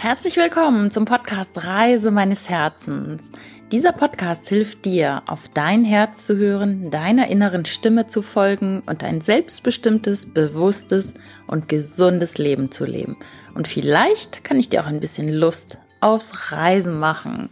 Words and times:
Herzlich 0.00 0.36
willkommen 0.36 0.92
zum 0.92 1.06
Podcast 1.06 1.66
Reise 1.66 2.12
meines 2.12 2.48
Herzens. 2.48 3.32
Dieser 3.72 3.90
Podcast 3.90 4.48
hilft 4.48 4.84
dir, 4.84 5.24
auf 5.26 5.48
dein 5.48 5.84
Herz 5.84 6.24
zu 6.24 6.36
hören, 6.36 6.92
deiner 6.92 7.26
inneren 7.26 7.64
Stimme 7.64 8.06
zu 8.06 8.22
folgen 8.22 8.80
und 8.86 9.02
ein 9.02 9.20
selbstbestimmtes, 9.20 10.32
bewusstes 10.32 11.14
und 11.48 11.68
gesundes 11.68 12.38
Leben 12.38 12.70
zu 12.70 12.84
leben. 12.84 13.16
Und 13.56 13.66
vielleicht 13.66 14.44
kann 14.44 14.60
ich 14.60 14.68
dir 14.68 14.82
auch 14.82 14.86
ein 14.86 15.00
bisschen 15.00 15.28
Lust 15.28 15.78
aufs 16.00 16.52
Reisen 16.52 17.00
machen. 17.00 17.48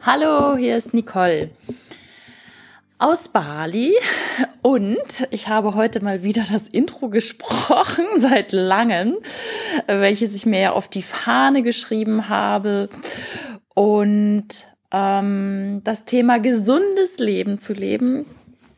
Hallo, 0.00 0.56
hier 0.56 0.78
ist 0.78 0.94
Nicole 0.94 1.50
aus 2.96 3.28
Bali 3.28 3.94
und 4.62 5.26
ich 5.30 5.48
habe 5.48 5.74
heute 5.74 6.02
mal 6.02 6.22
wieder 6.22 6.44
das 6.50 6.68
Intro 6.68 7.08
gesprochen 7.08 8.04
seit 8.16 8.52
langem, 8.52 9.16
welches 9.86 10.34
ich 10.34 10.46
mir 10.46 10.60
ja 10.60 10.72
auf 10.72 10.88
die 10.88 11.02
Fahne 11.02 11.62
geschrieben 11.62 12.28
habe 12.28 12.88
und 13.74 14.48
ähm, 14.92 15.80
das 15.84 16.04
Thema 16.04 16.38
gesundes 16.38 17.18
Leben 17.18 17.58
zu 17.58 17.72
leben 17.72 18.26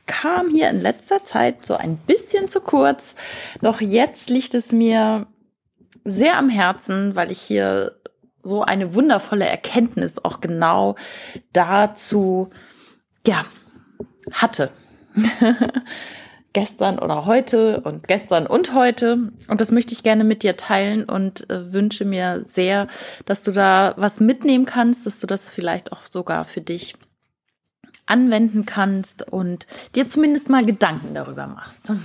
kam 0.06 0.50
hier 0.50 0.68
in 0.68 0.80
letzter 0.80 1.24
Zeit 1.24 1.64
so 1.64 1.74
ein 1.74 1.96
bisschen 1.96 2.48
zu 2.48 2.60
kurz, 2.60 3.14
doch 3.60 3.80
jetzt 3.80 4.30
liegt 4.30 4.54
es 4.54 4.72
mir 4.72 5.26
sehr 6.04 6.36
am 6.36 6.50
Herzen, 6.50 7.14
weil 7.14 7.30
ich 7.30 7.40
hier 7.40 7.96
so 8.42 8.62
eine 8.62 8.94
wundervolle 8.94 9.46
Erkenntnis 9.46 10.22
auch 10.22 10.40
genau 10.40 10.96
dazu 11.52 12.50
ja 13.26 13.44
hatte. 14.32 14.70
gestern 16.52 16.98
oder 16.98 17.26
heute 17.26 17.80
und 17.80 18.06
gestern 18.08 18.46
und 18.46 18.74
heute. 18.74 19.32
Und 19.48 19.60
das 19.60 19.70
möchte 19.70 19.94
ich 19.94 20.02
gerne 20.02 20.24
mit 20.24 20.42
dir 20.42 20.56
teilen 20.56 21.04
und 21.04 21.48
äh, 21.50 21.72
wünsche 21.72 22.04
mir 22.04 22.42
sehr, 22.42 22.88
dass 23.24 23.42
du 23.42 23.52
da 23.52 23.94
was 23.96 24.20
mitnehmen 24.20 24.66
kannst, 24.66 25.06
dass 25.06 25.20
du 25.20 25.26
das 25.26 25.48
vielleicht 25.48 25.92
auch 25.92 26.02
sogar 26.10 26.44
für 26.44 26.60
dich 26.60 26.94
anwenden 28.06 28.66
kannst 28.66 29.26
und 29.32 29.66
dir 29.94 30.08
zumindest 30.08 30.48
mal 30.48 30.64
Gedanken 30.64 31.14
darüber 31.14 31.46
machst. 31.46 31.92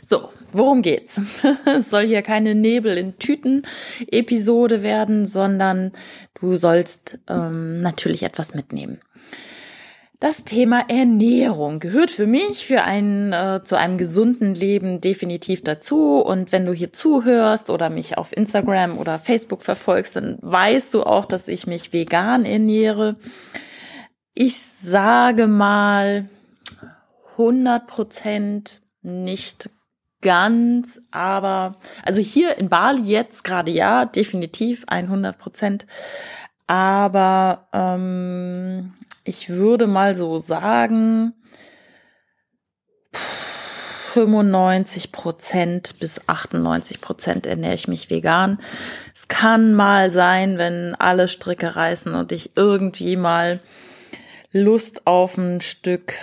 So, 0.00 0.32
worum 0.52 0.80
geht's? 0.80 1.20
Es 1.66 1.90
soll 1.90 2.06
hier 2.06 2.22
keine 2.22 2.54
Nebel 2.54 2.96
in 2.96 3.18
Tüten 3.18 3.66
Episode 4.10 4.82
werden, 4.82 5.26
sondern 5.26 5.92
du 6.40 6.56
sollst 6.56 7.18
ähm, 7.28 7.82
natürlich 7.82 8.22
etwas 8.22 8.54
mitnehmen. 8.54 9.00
Das 10.20 10.42
Thema 10.42 10.84
Ernährung 10.88 11.78
gehört 11.78 12.10
für 12.10 12.26
mich 12.26 12.66
für 12.66 12.82
ein 12.82 13.32
äh, 13.32 13.60
zu 13.62 13.76
einem 13.76 13.98
gesunden 13.98 14.52
Leben 14.52 15.00
definitiv 15.00 15.62
dazu. 15.62 16.18
Und 16.18 16.50
wenn 16.50 16.66
du 16.66 16.72
hier 16.72 16.92
zuhörst 16.92 17.70
oder 17.70 17.88
mich 17.88 18.18
auf 18.18 18.36
Instagram 18.36 18.98
oder 18.98 19.20
Facebook 19.20 19.62
verfolgst, 19.62 20.16
dann 20.16 20.38
weißt 20.40 20.92
du 20.92 21.04
auch, 21.04 21.24
dass 21.24 21.46
ich 21.46 21.68
mich 21.68 21.92
vegan 21.92 22.44
ernähre. 22.44 23.14
Ich 24.34 24.60
sage 24.60 25.46
mal 25.46 26.28
100 27.32 27.86
Prozent 27.86 28.80
nicht 29.02 29.70
ganz, 30.20 31.00
aber 31.12 31.76
also 32.02 32.20
hier 32.20 32.58
in 32.58 32.68
Bali 32.68 33.02
jetzt 33.02 33.44
gerade 33.44 33.70
ja, 33.70 34.04
definitiv 34.04 34.82
100 34.88 35.38
Prozent. 35.38 35.86
Aber 36.66 37.68
ähm, 37.72 38.94
ich 39.28 39.50
würde 39.50 39.86
mal 39.86 40.14
so 40.14 40.38
sagen, 40.38 41.34
95 44.12 45.12
Prozent 45.12 45.98
bis 46.00 46.20
98 46.26 47.00
Prozent 47.00 47.46
ernähre 47.46 47.74
ich 47.74 47.88
mich 47.88 48.10
vegan. 48.10 48.58
Es 49.14 49.28
kann 49.28 49.74
mal 49.74 50.10
sein, 50.10 50.58
wenn 50.58 50.94
alle 50.94 51.28
Stricke 51.28 51.76
reißen 51.76 52.14
und 52.14 52.32
ich 52.32 52.56
irgendwie 52.56 53.16
mal 53.16 53.60
Lust 54.50 55.06
auf 55.06 55.36
ein 55.36 55.60
Stück 55.60 56.14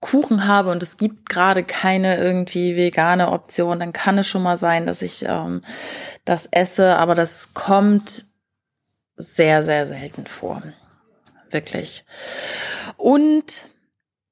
Kuchen 0.00 0.46
habe 0.46 0.70
und 0.70 0.82
es 0.82 0.96
gibt 0.96 1.28
gerade 1.28 1.62
keine 1.62 2.16
irgendwie 2.16 2.76
vegane 2.76 3.30
Option, 3.32 3.80
dann 3.80 3.92
kann 3.92 4.18
es 4.18 4.26
schon 4.26 4.42
mal 4.42 4.56
sein, 4.56 4.86
dass 4.86 5.02
ich 5.02 5.24
ähm, 5.26 5.62
das 6.24 6.46
esse, 6.50 6.96
aber 6.96 7.14
das 7.14 7.54
kommt 7.54 8.24
sehr, 9.16 9.62
sehr 9.62 9.86
selten 9.86 10.26
vor 10.26 10.62
wirklich. 11.50 12.04
Und 12.96 13.68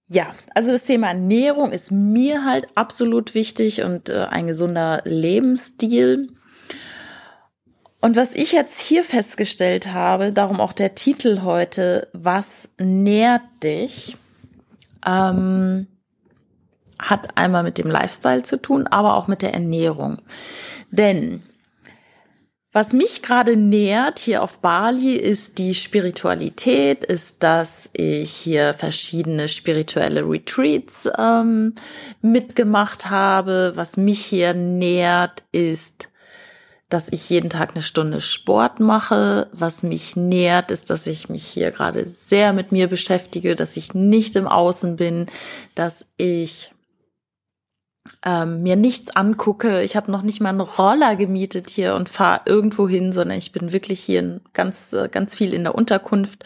ja, 0.06 0.34
also 0.54 0.70
das 0.70 0.84
Thema 0.84 1.08
Ernährung 1.08 1.72
ist 1.72 1.90
mir 1.90 2.44
halt 2.44 2.68
absolut 2.74 3.34
wichtig 3.34 3.82
und 3.82 4.10
äh, 4.10 4.26
ein 4.30 4.46
gesunder 4.46 5.00
Lebensstil. 5.04 6.28
Und 8.00 8.16
was 8.16 8.34
ich 8.34 8.52
jetzt 8.52 8.80
hier 8.80 9.02
festgestellt 9.02 9.92
habe, 9.94 10.30
darum 10.30 10.60
auch 10.60 10.74
der 10.74 10.94
Titel 10.94 11.40
heute, 11.42 12.08
was 12.12 12.68
nährt 12.78 13.42
dich, 13.62 14.16
ähm, 15.06 15.86
hat 16.98 17.36
einmal 17.36 17.62
mit 17.62 17.78
dem 17.78 17.90
Lifestyle 17.90 18.42
zu 18.42 18.60
tun, 18.60 18.86
aber 18.86 19.16
auch 19.16 19.26
mit 19.26 19.40
der 19.40 19.54
Ernährung. 19.54 20.18
Denn 20.90 21.42
was 22.74 22.92
mich 22.92 23.22
gerade 23.22 23.56
nährt 23.56 24.18
hier 24.18 24.42
auf 24.42 24.58
Bali 24.58 25.14
ist 25.14 25.58
die 25.58 25.74
Spiritualität, 25.74 27.04
ist, 27.04 27.44
dass 27.44 27.88
ich 27.92 28.32
hier 28.32 28.74
verschiedene 28.74 29.48
spirituelle 29.48 30.28
Retreats 30.28 31.08
ähm, 31.16 31.76
mitgemacht 32.20 33.08
habe. 33.08 33.74
Was 33.76 33.96
mich 33.96 34.24
hier 34.24 34.54
nährt, 34.54 35.44
ist, 35.52 36.08
dass 36.88 37.06
ich 37.12 37.30
jeden 37.30 37.48
Tag 37.48 37.70
eine 37.74 37.82
Stunde 37.82 38.20
Sport 38.20 38.80
mache. 38.80 39.46
Was 39.52 39.84
mich 39.84 40.16
nährt, 40.16 40.72
ist, 40.72 40.90
dass 40.90 41.06
ich 41.06 41.28
mich 41.28 41.46
hier 41.46 41.70
gerade 41.70 42.04
sehr 42.06 42.52
mit 42.52 42.72
mir 42.72 42.88
beschäftige, 42.88 43.54
dass 43.54 43.76
ich 43.76 43.94
nicht 43.94 44.34
im 44.34 44.48
Außen 44.48 44.96
bin, 44.96 45.26
dass 45.76 46.06
ich 46.16 46.73
ähm, 48.24 48.62
mir 48.62 48.76
nichts 48.76 49.14
angucke. 49.16 49.82
Ich 49.82 49.96
habe 49.96 50.10
noch 50.10 50.22
nicht 50.22 50.40
mal 50.40 50.50
einen 50.50 50.60
Roller 50.60 51.16
gemietet 51.16 51.70
hier 51.70 51.94
und 51.94 52.08
fahre 52.08 52.42
irgendwo 52.46 52.88
hin, 52.88 53.12
sondern 53.12 53.38
ich 53.38 53.52
bin 53.52 53.72
wirklich 53.72 54.00
hier 54.00 54.40
ganz, 54.52 54.92
äh, 54.92 55.08
ganz 55.08 55.34
viel 55.34 55.54
in 55.54 55.64
der 55.64 55.74
Unterkunft. 55.74 56.44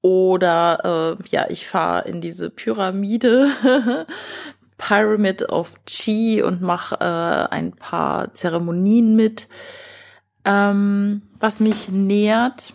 Oder 0.00 1.18
äh, 1.18 1.28
ja, 1.28 1.46
ich 1.48 1.66
fahre 1.66 2.08
in 2.08 2.20
diese 2.20 2.50
Pyramide, 2.50 3.48
Pyramid 4.78 5.48
of 5.50 5.72
Chi 5.86 6.42
und 6.42 6.62
mache 6.62 6.94
äh, 7.00 7.54
ein 7.54 7.72
paar 7.72 8.32
Zeremonien 8.34 9.16
mit, 9.16 9.48
ähm, 10.44 11.22
was 11.40 11.58
mich 11.58 11.88
nährt. 11.88 12.72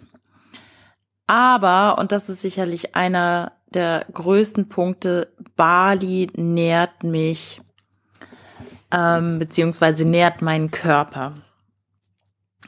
Aber, 1.28 1.97
und 1.97 2.12
das 2.12 2.28
ist 2.28 2.41
sicherlich 2.41 2.96
einer 2.96 3.53
der 3.74 4.06
größten 4.12 4.68
Punkte, 4.68 5.34
Bali 5.56 6.30
nährt 6.35 7.03
mich 7.03 7.62
ähm, 8.93 9.39
beziehungsweise 9.39 10.05
nährt 10.05 10.41
meinen 10.41 10.71
Körper. 10.71 11.33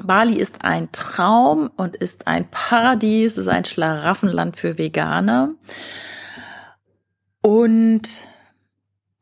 Bali 0.03 0.37
ist 0.37 0.65
ein 0.65 0.91
Traum 0.91 1.69
und 1.77 1.95
ist 1.95 2.27
ein 2.27 2.49
Paradies, 2.49 3.37
ist 3.37 3.47
ein 3.47 3.63
Schlaraffenland 3.63 4.57
für 4.57 4.77
Veganer. 4.77 5.51
Und 7.41 8.27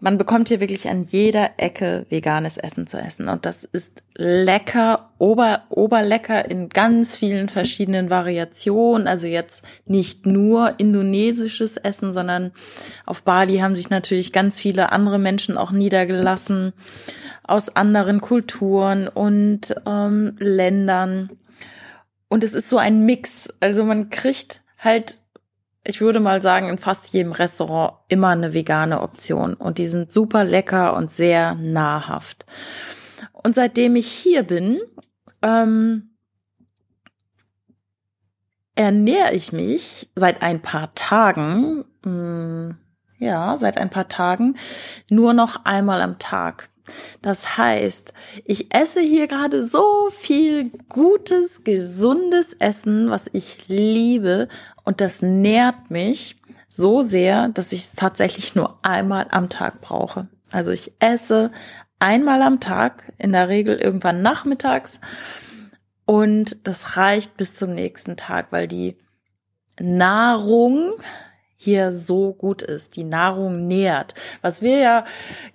man 0.03 0.17
bekommt 0.17 0.49
hier 0.49 0.59
wirklich 0.59 0.89
an 0.89 1.03
jeder 1.03 1.51
Ecke 1.55 2.05
veganes 2.09 2.57
Essen 2.57 2.87
zu 2.87 2.97
essen. 2.97 3.29
Und 3.29 3.45
das 3.45 3.63
ist 3.63 4.03
lecker, 4.15 5.11
ober, 5.17 5.63
oberlecker 5.69 6.51
in 6.51 6.67
ganz 6.67 7.15
vielen 7.15 7.47
verschiedenen 7.47 8.09
Variationen. 8.09 9.07
Also 9.07 9.27
jetzt 9.27 9.63
nicht 9.85 10.25
nur 10.25 10.77
indonesisches 10.77 11.77
Essen, 11.77 12.11
sondern 12.11 12.51
auf 13.05 13.23
Bali 13.23 13.59
haben 13.59 13.75
sich 13.75 13.89
natürlich 13.89 14.33
ganz 14.33 14.59
viele 14.59 14.91
andere 14.91 15.19
Menschen 15.19 15.57
auch 15.57 15.71
niedergelassen 15.71 16.73
aus 17.44 17.73
anderen 17.73 18.19
Kulturen 18.19 19.07
und 19.07 19.73
ähm, 19.85 20.35
Ländern. 20.38 21.29
Und 22.27 22.44
es 22.44 22.56
ist 22.56 22.69
so 22.69 22.77
ein 22.77 23.06
Mix. 23.06 23.47
Also 23.61 23.85
man 23.85 24.09
kriegt 24.09 24.63
halt 24.77 25.22
ich 25.85 26.00
würde 26.00 26.19
mal 26.19 26.41
sagen, 26.41 26.69
in 26.69 26.77
fast 26.77 27.13
jedem 27.13 27.33
Restaurant 27.33 27.95
immer 28.07 28.30
eine 28.30 28.53
vegane 28.53 29.01
Option. 29.01 29.53
Und 29.53 29.77
die 29.77 29.88
sind 29.88 30.12
super 30.12 30.45
lecker 30.45 30.95
und 30.95 31.12
sehr 31.12 31.56
nahrhaft. 31.56 32.45
Und 33.31 33.56
seitdem 33.56 33.95
ich 33.97 34.07
hier 34.07 34.44
bin, 34.44 34.80
ähm, 35.41 36.12
ernähre 38.75 39.33
ich 39.33 39.51
mich 39.51 40.09
seit 40.15 40.41
ein 40.41 40.62
paar 40.62 40.95
Tagen, 40.95 41.83
mh, 42.06 42.09
hm, 42.09 42.77
ja, 43.19 43.56
seit 43.57 43.77
ein 43.77 43.89
paar 43.89 44.09
Tagen 44.09 44.56
nur 45.09 45.33
noch 45.33 45.65
einmal 45.65 46.01
am 46.01 46.19
Tag. 46.19 46.69
Das 47.21 47.57
heißt, 47.57 48.13
ich 48.45 48.74
esse 48.74 49.00
hier 49.00 49.27
gerade 49.27 49.63
so 49.63 50.09
viel 50.12 50.71
gutes, 50.89 51.63
gesundes 51.63 52.53
Essen, 52.53 53.09
was 53.09 53.24
ich 53.31 53.68
liebe 53.68 54.50
und 54.83 55.01
das 55.01 55.21
nährt 55.21 55.89
mich 55.89 56.38
so 56.68 57.01
sehr, 57.01 57.50
dass 57.50 57.71
ich 57.71 57.81
es 57.81 57.94
tatsächlich 57.94 58.56
nur 58.56 58.80
einmal 58.81 59.27
am 59.30 59.50
Tag 59.50 59.81
brauche. 59.81 60.27
Also 60.51 60.71
ich 60.71 60.94
esse 61.00 61.51
einmal 62.00 62.41
am 62.41 62.59
Tag, 62.59 63.13
in 63.18 63.31
der 63.31 63.47
Regel 63.47 63.77
irgendwann 63.77 64.21
nachmittags 64.21 65.00
Und 66.06 66.68
das 66.68 66.97
reicht 66.97 67.38
bis 67.38 67.56
zum 67.56 67.74
nächsten 67.74 68.18
Tag, 68.18 68.47
weil 68.51 68.68
die 68.68 68.97
Nahrung 69.80 70.94
hier 71.63 71.92
so 71.92 72.33
gut 72.33 72.62
ist. 72.62 72.95
Die 72.95 73.04
Nahrung 73.04 73.68
nährt. 73.68 74.13
Was 74.42 74.62
wir 74.62 74.77
ja 74.77 75.04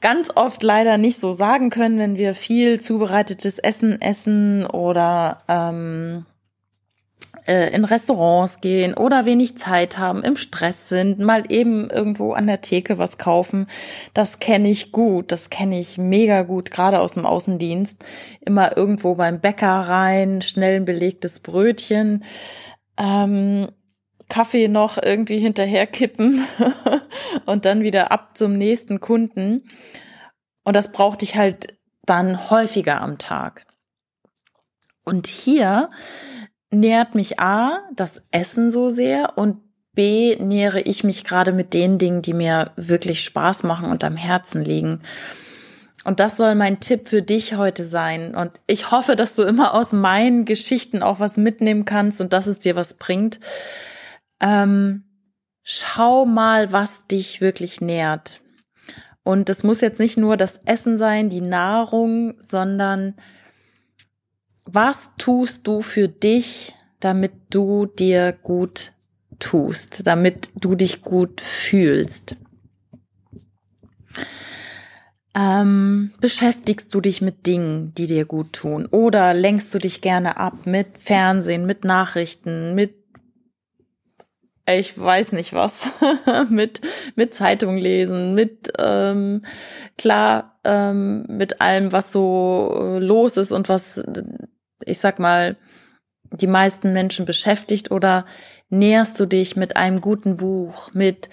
ganz 0.01 0.31
oft 0.35 0.63
leider 0.63 0.99
nicht 0.99 1.21
so 1.21 1.33
sagen 1.33 1.71
können, 1.71 1.99
wenn 1.99 2.17
wir 2.17 2.35
viel 2.35 2.81
zubereitetes 2.81 3.59
Essen 3.59 4.01
essen 4.01 4.67
oder 4.67 5.43
ähm, 5.49 6.25
äh, 7.49 7.75
in 7.75 7.85
Restaurants 7.85 8.61
gehen 8.61 8.95
oder 8.95 9.25
wenig 9.25 9.57
Zeit 9.59 9.99
haben, 9.99 10.23
im 10.23 10.37
Stress 10.37 10.89
sind, 10.89 11.19
mal 11.19 11.45
eben 11.49 11.91
irgendwo 11.91 12.33
an 12.33 12.47
der 12.47 12.61
Theke 12.61 12.99
was 12.99 13.19
kaufen. 13.19 13.67
Das 14.15 14.39
kenne 14.39 14.69
ich 14.69 14.93
gut, 14.93 15.33
das 15.33 15.51
kenne 15.51 15.81
ich 15.81 15.99
mega 15.99 16.43
gut, 16.43 16.71
gerade 16.71 17.01
aus 17.01 17.15
dem 17.15 17.27
Außendienst. 17.27 17.97
Immer 18.41 18.77
irgendwo 18.77 19.15
beim 19.15 19.41
Bäcker 19.41 19.67
rein, 19.67 20.43
schnell 20.43 20.77
ein 20.77 20.85
belegtes 20.85 21.41
Brötchen. 21.41 22.25
Ähm, 22.99 23.69
Kaffee 24.29 24.69
noch 24.69 24.99
irgendwie 25.03 25.39
hinterher 25.39 25.87
kippen 25.87 26.45
und 27.47 27.65
dann 27.65 27.83
wieder 27.83 28.13
ab 28.13 28.37
zum 28.37 28.57
nächsten 28.57 29.01
Kunden. 29.01 29.65
Und 30.65 30.75
das 30.75 30.93
brauchte 30.93 31.25
ich 31.25 31.37
halt 31.37 31.79
dann 32.05 32.51
häufiger 32.51 33.01
am 33.01 33.19
Tag. 33.19 33.67
Und 35.05 35.27
hier 35.27 35.91
nährt 36.71 37.15
mich 37.15 37.41
A, 37.41 37.81
das 37.95 38.23
Essen 38.31 38.71
so 38.71 38.91
sehr 38.91 39.39
und 39.39 39.63
B, 39.95 40.37
nähere 40.37 40.83
ich 40.83 41.03
mich 41.03 41.25
gerade 41.25 41.53
mit 41.53 41.75
den 41.75 41.99
Dingen, 41.99 42.23
die 42.23 42.35
mir 42.35 42.73
wirklich 42.77 43.25
Spaß 43.25 43.63
machen 43.65 43.91
und 43.91 44.05
am 44.05 44.17
Herzen 44.17 44.63
liegen. 44.65 45.01
Und 46.05 46.21
das 46.21 46.37
soll 46.37 46.55
mein 46.55 46.81
Tipp 46.81 47.09
für 47.09 47.23
dich 47.23 47.57
heute 47.57 47.85
sein. 47.85 48.35
Und 48.35 48.53
ich 48.67 48.91
hoffe, 48.91 49.17
dass 49.17 49.35
du 49.35 49.43
immer 49.43 49.75
aus 49.75 49.93
meinen 49.93 50.45
Geschichten 50.45 51.03
auch 51.03 51.19
was 51.19 51.37
mitnehmen 51.37 51.85
kannst 51.85 52.21
und 52.21 52.33
dass 52.33 52.47
es 52.47 52.59
dir 52.59 52.77
was 52.77 52.95
bringt 52.95 53.41
ähm, 54.41 55.05
schau 55.63 56.25
mal, 56.25 56.73
was 56.73 57.07
dich 57.07 57.41
wirklich 57.41 57.81
nährt. 57.81 58.41
Und 59.23 59.51
es 59.51 59.63
muss 59.63 59.81
jetzt 59.83 59.99
nicht 59.99 60.17
nur 60.17 60.37
das 60.37 60.61
Essen 60.65 60.97
sein, 60.97 61.29
die 61.29 61.43
Nahrung, 61.43 62.35
sondern 62.41 63.15
was 64.65 65.15
tust 65.19 65.67
du 65.67 65.83
für 65.83 66.09
dich, 66.09 66.75
damit 67.01 67.33
du 67.51 67.87
dir 67.87 68.33
gut 68.33 68.93
tust, 69.39 70.07
damit 70.07 70.51
du 70.55 70.75
dich 70.75 71.03
gut 71.03 71.41
fühlst? 71.41 72.37
Ähm, 75.35 76.13
beschäftigst 76.21 76.93
du 76.95 77.01
dich 77.01 77.21
mit 77.21 77.47
Dingen, 77.47 77.95
die 77.95 78.07
dir 78.07 78.25
gut 78.25 78.55
tun? 78.55 78.87
Oder 78.87 79.35
lenkst 79.35 79.73
du 79.75 79.79
dich 79.79 80.01
gerne 80.01 80.39
ab 80.39 80.67
mit 80.67 80.99
Fernsehen, 80.99 81.67
mit 81.67 81.85
Nachrichten, 81.85 82.75
mit 82.75 82.95
ich 84.77 84.99
weiß 84.99 85.33
nicht 85.33 85.53
was, 85.53 85.89
mit, 86.51 86.81
mit 87.17 87.35
Zeitung 87.35 87.79
lesen, 87.79 88.35
mit, 88.35 88.73
ähm, 88.79 89.45
klar, 89.97 90.59
ähm, 90.65 91.25
mit 91.29 91.61
allem, 91.61 91.93
was 91.93 92.13
so 92.13 92.75
äh, 92.79 92.99
los 92.99 93.37
ist 93.37 93.53
und 93.53 93.69
was, 93.69 94.03
ich 94.85 94.99
sag 94.99 95.19
mal, 95.19 95.57
die 96.31 96.47
meisten 96.47 96.93
Menschen 96.93 97.25
beschäftigt 97.25 97.91
oder 97.91 98.27
näherst 98.69 99.19
du 99.19 99.27
dich 99.27 99.57
mit 99.57 99.77
einem 99.77 100.01
guten 100.01 100.37
Buch, 100.37 100.93
mit 100.93 101.29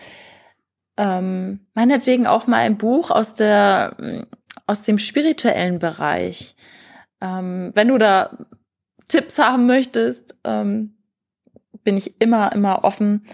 ähm, 0.97 1.59
meinetwegen 1.73 2.27
auch 2.27 2.47
mal 2.47 2.59
ein 2.59 2.77
Buch 2.77 3.11
aus 3.11 3.33
der 3.33 3.97
aus 4.67 4.83
dem 4.83 4.97
spirituellen 4.97 5.79
Bereich. 5.79 6.55
Ähm, 7.21 7.71
wenn 7.75 7.89
du 7.89 7.97
da 7.97 8.45
Tipps 9.07 9.37
haben 9.37 9.67
möchtest, 9.67 10.35
ähm, 10.43 10.94
bin 11.85 11.95
ich 11.95 12.19
immer, 12.19 12.51
immer 12.51 12.83
offen, 12.83 13.25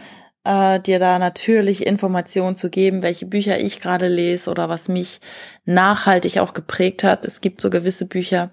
äh, 0.44 0.80
dir 0.80 1.00
da 1.00 1.18
natürlich 1.18 1.86
Informationen 1.86 2.56
zu 2.56 2.70
geben, 2.70 3.02
welche 3.02 3.26
Bücher 3.26 3.60
ich 3.60 3.80
gerade 3.80 4.08
lese 4.08 4.52
oder 4.52 4.70
was 4.70 4.88
mich 4.88 5.22
nachhaltig 5.66 6.38
auch 6.38 6.54
geprägt 6.54 7.04
hat. 7.04 7.26
Es 7.26 7.42
gibt 7.42 7.62
so 7.62 7.72
gewisse 7.72 8.06
Bücher, 8.06 8.52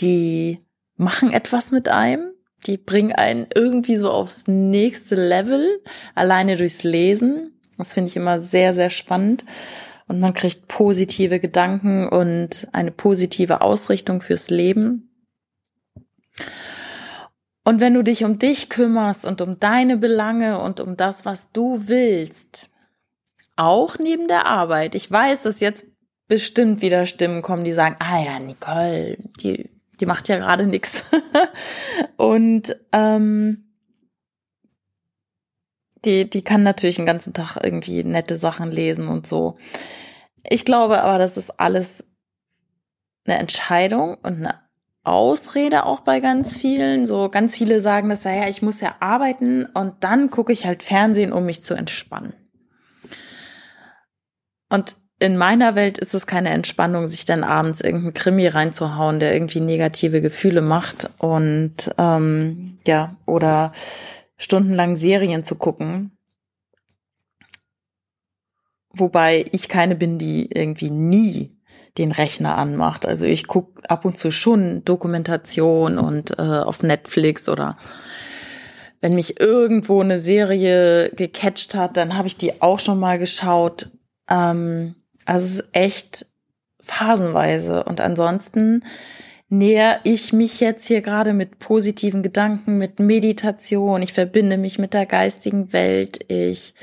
die 0.00 0.58
machen 0.96 1.32
etwas 1.32 1.70
mit 1.70 1.88
einem, 1.88 2.32
die 2.66 2.76
bringen 2.76 3.12
einen 3.12 3.46
irgendwie 3.54 3.96
so 3.96 4.10
aufs 4.10 4.46
nächste 4.46 5.14
Level, 5.14 5.66
alleine 6.14 6.56
durchs 6.56 6.82
Lesen. 6.82 7.58
Das 7.78 7.94
finde 7.94 8.10
ich 8.10 8.16
immer 8.16 8.38
sehr, 8.38 8.74
sehr 8.74 8.90
spannend. 8.90 9.44
Und 10.06 10.20
man 10.20 10.34
kriegt 10.34 10.68
positive 10.68 11.40
Gedanken 11.40 12.08
und 12.08 12.68
eine 12.72 12.90
positive 12.90 13.62
Ausrichtung 13.62 14.20
fürs 14.20 14.50
Leben. 14.50 15.08
Und 17.64 17.80
wenn 17.80 17.94
du 17.94 18.02
dich 18.02 18.24
um 18.24 18.38
dich 18.38 18.68
kümmerst 18.68 19.24
und 19.24 19.40
um 19.40 19.60
deine 19.60 19.96
Belange 19.96 20.60
und 20.60 20.80
um 20.80 20.96
das, 20.96 21.24
was 21.24 21.52
du 21.52 21.86
willst, 21.86 22.68
auch 23.56 23.98
neben 23.98 24.26
der 24.26 24.46
Arbeit, 24.46 24.94
ich 24.94 25.10
weiß, 25.10 25.42
dass 25.42 25.60
jetzt 25.60 25.84
bestimmt 26.26 26.82
wieder 26.82 27.06
Stimmen 27.06 27.42
kommen, 27.42 27.64
die 27.64 27.72
sagen, 27.72 27.96
ah 28.00 28.20
ja, 28.20 28.38
Nicole, 28.38 29.18
die, 29.40 29.70
die 30.00 30.06
macht 30.06 30.28
ja 30.28 30.38
gerade 30.38 30.66
nichts. 30.66 31.04
Und 32.16 32.76
ähm, 32.92 33.72
die, 36.04 36.28
die 36.28 36.42
kann 36.42 36.62
natürlich 36.62 36.96
den 36.96 37.06
ganzen 37.06 37.32
Tag 37.32 37.58
irgendwie 37.62 38.02
nette 38.02 38.36
Sachen 38.36 38.72
lesen 38.72 39.06
und 39.06 39.26
so. 39.26 39.56
Ich 40.42 40.64
glaube 40.64 41.00
aber, 41.00 41.18
das 41.18 41.36
ist 41.36 41.60
alles 41.60 42.04
eine 43.24 43.38
Entscheidung 43.38 44.14
und 44.16 44.38
eine 44.38 44.60
Ausrede 45.04 45.84
auch 45.86 46.00
bei 46.00 46.20
ganz 46.20 46.56
vielen. 46.56 47.06
So 47.06 47.28
ganz 47.28 47.56
viele 47.56 47.80
sagen 47.80 48.08
das, 48.08 48.24
ja, 48.24 48.48
ich 48.48 48.62
muss 48.62 48.80
ja 48.80 48.96
arbeiten 49.00 49.66
und 49.66 49.94
dann 50.00 50.30
gucke 50.30 50.52
ich 50.52 50.64
halt 50.64 50.82
Fernsehen, 50.82 51.32
um 51.32 51.44
mich 51.44 51.62
zu 51.62 51.74
entspannen. 51.74 52.34
Und 54.68 54.96
in 55.18 55.36
meiner 55.36 55.74
Welt 55.76 55.98
ist 55.98 56.14
es 56.14 56.26
keine 56.26 56.50
Entspannung, 56.50 57.06
sich 57.06 57.24
dann 57.24 57.44
abends 57.44 57.80
irgendeinen 57.80 58.14
Krimi 58.14 58.46
reinzuhauen, 58.48 59.20
der 59.20 59.32
irgendwie 59.32 59.60
negative 59.60 60.20
Gefühle 60.20 60.62
macht 60.62 61.10
und 61.18 61.94
ähm, 61.98 62.78
ja, 62.86 63.16
oder 63.26 63.72
stundenlang 64.36 64.96
Serien 64.96 65.44
zu 65.44 65.54
gucken. 65.54 66.12
Wobei 68.94 69.46
ich 69.52 69.68
keine 69.68 69.94
bin, 69.94 70.18
die 70.18 70.50
irgendwie 70.50 70.90
nie 70.90 71.56
den 71.98 72.12
Rechner 72.12 72.56
anmacht. 72.56 73.06
Also 73.06 73.24
ich 73.24 73.46
guck 73.46 73.82
ab 73.88 74.04
und 74.04 74.16
zu 74.16 74.30
schon 74.30 74.84
Dokumentation 74.84 75.98
und 75.98 76.38
äh, 76.38 76.42
auf 76.42 76.82
Netflix 76.82 77.48
oder 77.48 77.76
wenn 79.00 79.14
mich 79.14 79.40
irgendwo 79.40 80.00
eine 80.00 80.18
Serie 80.18 81.10
gecatcht 81.10 81.74
hat, 81.74 81.96
dann 81.96 82.16
habe 82.16 82.28
ich 82.28 82.36
die 82.36 82.62
auch 82.62 82.78
schon 82.78 83.00
mal 83.00 83.18
geschaut. 83.18 83.90
Ähm, 84.30 84.94
also 85.24 85.44
es 85.46 85.54
ist 85.56 85.68
echt 85.72 86.26
phasenweise. 86.80 87.84
Und 87.84 88.00
ansonsten 88.00 88.84
näher 89.48 90.00
ich 90.04 90.32
mich 90.32 90.60
jetzt 90.60 90.86
hier 90.86 91.02
gerade 91.02 91.32
mit 91.32 91.58
positiven 91.58 92.22
Gedanken, 92.22 92.78
mit 92.78 93.00
Meditation. 93.00 94.02
Ich 94.02 94.12
verbinde 94.12 94.56
mich 94.56 94.78
mit 94.78 94.94
der 94.94 95.06
geistigen 95.06 95.72
Welt. 95.72 96.24
Ich, 96.28 96.74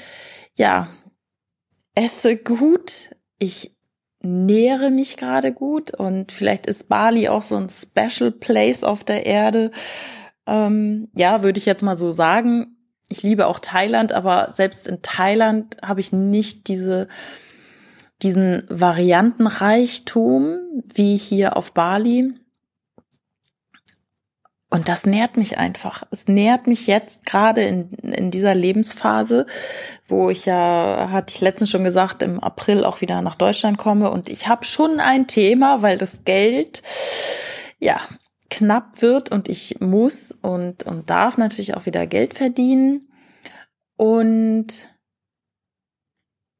ja, 0.56 0.89
esse 1.96 2.36
gut. 2.36 3.12
Ich 3.39 3.72
nähere 4.22 4.90
mich 4.90 5.18
gerade 5.18 5.54
gut 5.54 5.94
und 5.94 6.32
vielleicht 6.32 6.66
ist 6.66 6.90
Bali 6.90 7.30
auch 7.30 7.42
so 7.42 7.56
ein 7.56 7.70
Special 7.70 8.32
Place 8.32 8.84
auf 8.84 9.04
der 9.04 9.26
Erde. 9.26 9.72
Ähm, 10.46 11.10
ja, 11.16 11.44
würde 11.44 11.58
ich 11.60 11.66
jetzt 11.66 11.84
mal 11.84 11.98
so 11.98 12.12
sagen. 12.12 12.76
Ich 13.08 13.24
liebe 13.24 13.48
auch 13.48 13.60
Thailand, 13.60 14.12
aber 14.12 14.52
selbst 14.54 14.88
in 14.88 15.02
Thailand 15.02 15.78
habe 15.82 16.00
ich 16.02 16.12
nicht 16.12 16.68
diese, 16.68 17.08
diesen 18.22 18.64
Variantenreichtum 18.70 20.60
wie 20.94 21.18
hier 21.18 21.56
auf 21.58 21.74
Bali. 21.74 22.34
Und 24.72 24.88
das 24.88 25.06
nährt 25.06 25.36
mich 25.36 25.58
einfach. 25.58 26.04
Es 26.12 26.28
nährt 26.28 26.68
mich 26.68 26.86
jetzt 26.86 27.26
gerade 27.26 27.64
in, 27.64 27.92
in 27.94 28.30
dieser 28.30 28.54
Lebensphase, 28.54 29.48
wo 30.08 30.30
ich 30.30 30.46
ja, 30.46 31.10
hatte 31.12 31.34
ich 31.34 31.42
letztens 31.42 31.72
schon 31.72 31.84
gesagt, 31.84 32.22
im 32.22 32.40
April 32.40 32.84
auch 32.84 33.02
wieder 33.02 33.24
nach 33.24 33.36
Deutschland 33.36 33.80
komme. 33.80 34.12
Und 34.12 34.30
ich 34.30 34.48
habe 34.48 34.66
schon 34.66 35.00
ein 35.00 35.26
Thema, 35.26 35.82
weil 35.82 35.98
das 35.98 36.24
Geld, 36.24 36.84
ja, 37.80 38.00
knapp 38.52 39.02
wird 39.02 39.32
und 39.32 39.50
ich 39.50 39.80
muss 39.80 40.32
und, 40.32 40.84
und 40.84 41.10
darf 41.10 41.38
natürlich 41.38 41.76
auch 41.76 41.88
wieder 41.88 42.06
Geld 42.06 42.36
verdienen. 42.36 43.10
Und 43.96 44.88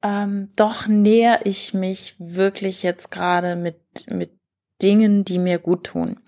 ähm, 0.04 0.52
doch 0.56 0.88
näher 0.88 1.42
ich 1.44 1.74
mich 1.74 2.16
wirklich 2.18 2.82
jetzt 2.82 3.12
gerade 3.12 3.56
mit, 3.56 3.82
mit 4.10 4.32
Dingen, 4.82 5.26
die 5.26 5.40
mir 5.40 5.60
gut 5.60 5.86
tun. 5.86 6.20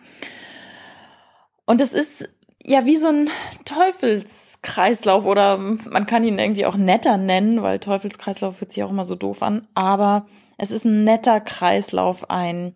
Und 1.65 1.81
es 1.81 1.93
ist 1.93 2.29
ja 2.65 2.85
wie 2.85 2.97
so 2.97 3.07
ein 3.07 3.29
Teufelskreislauf 3.65 5.25
oder 5.25 5.57
man 5.57 6.05
kann 6.05 6.23
ihn 6.23 6.39
irgendwie 6.39 6.65
auch 6.65 6.75
netter 6.75 7.17
nennen, 7.17 7.61
weil 7.61 7.79
Teufelskreislauf 7.79 8.61
hört 8.61 8.71
sich 8.71 8.83
auch 8.83 8.91
immer 8.91 9.05
so 9.05 9.15
doof 9.15 9.41
an. 9.41 9.67
Aber 9.73 10.27
es 10.57 10.71
ist 10.71 10.85
ein 10.85 11.03
netter 11.03 11.39
Kreislauf, 11.39 12.29
ein 12.29 12.75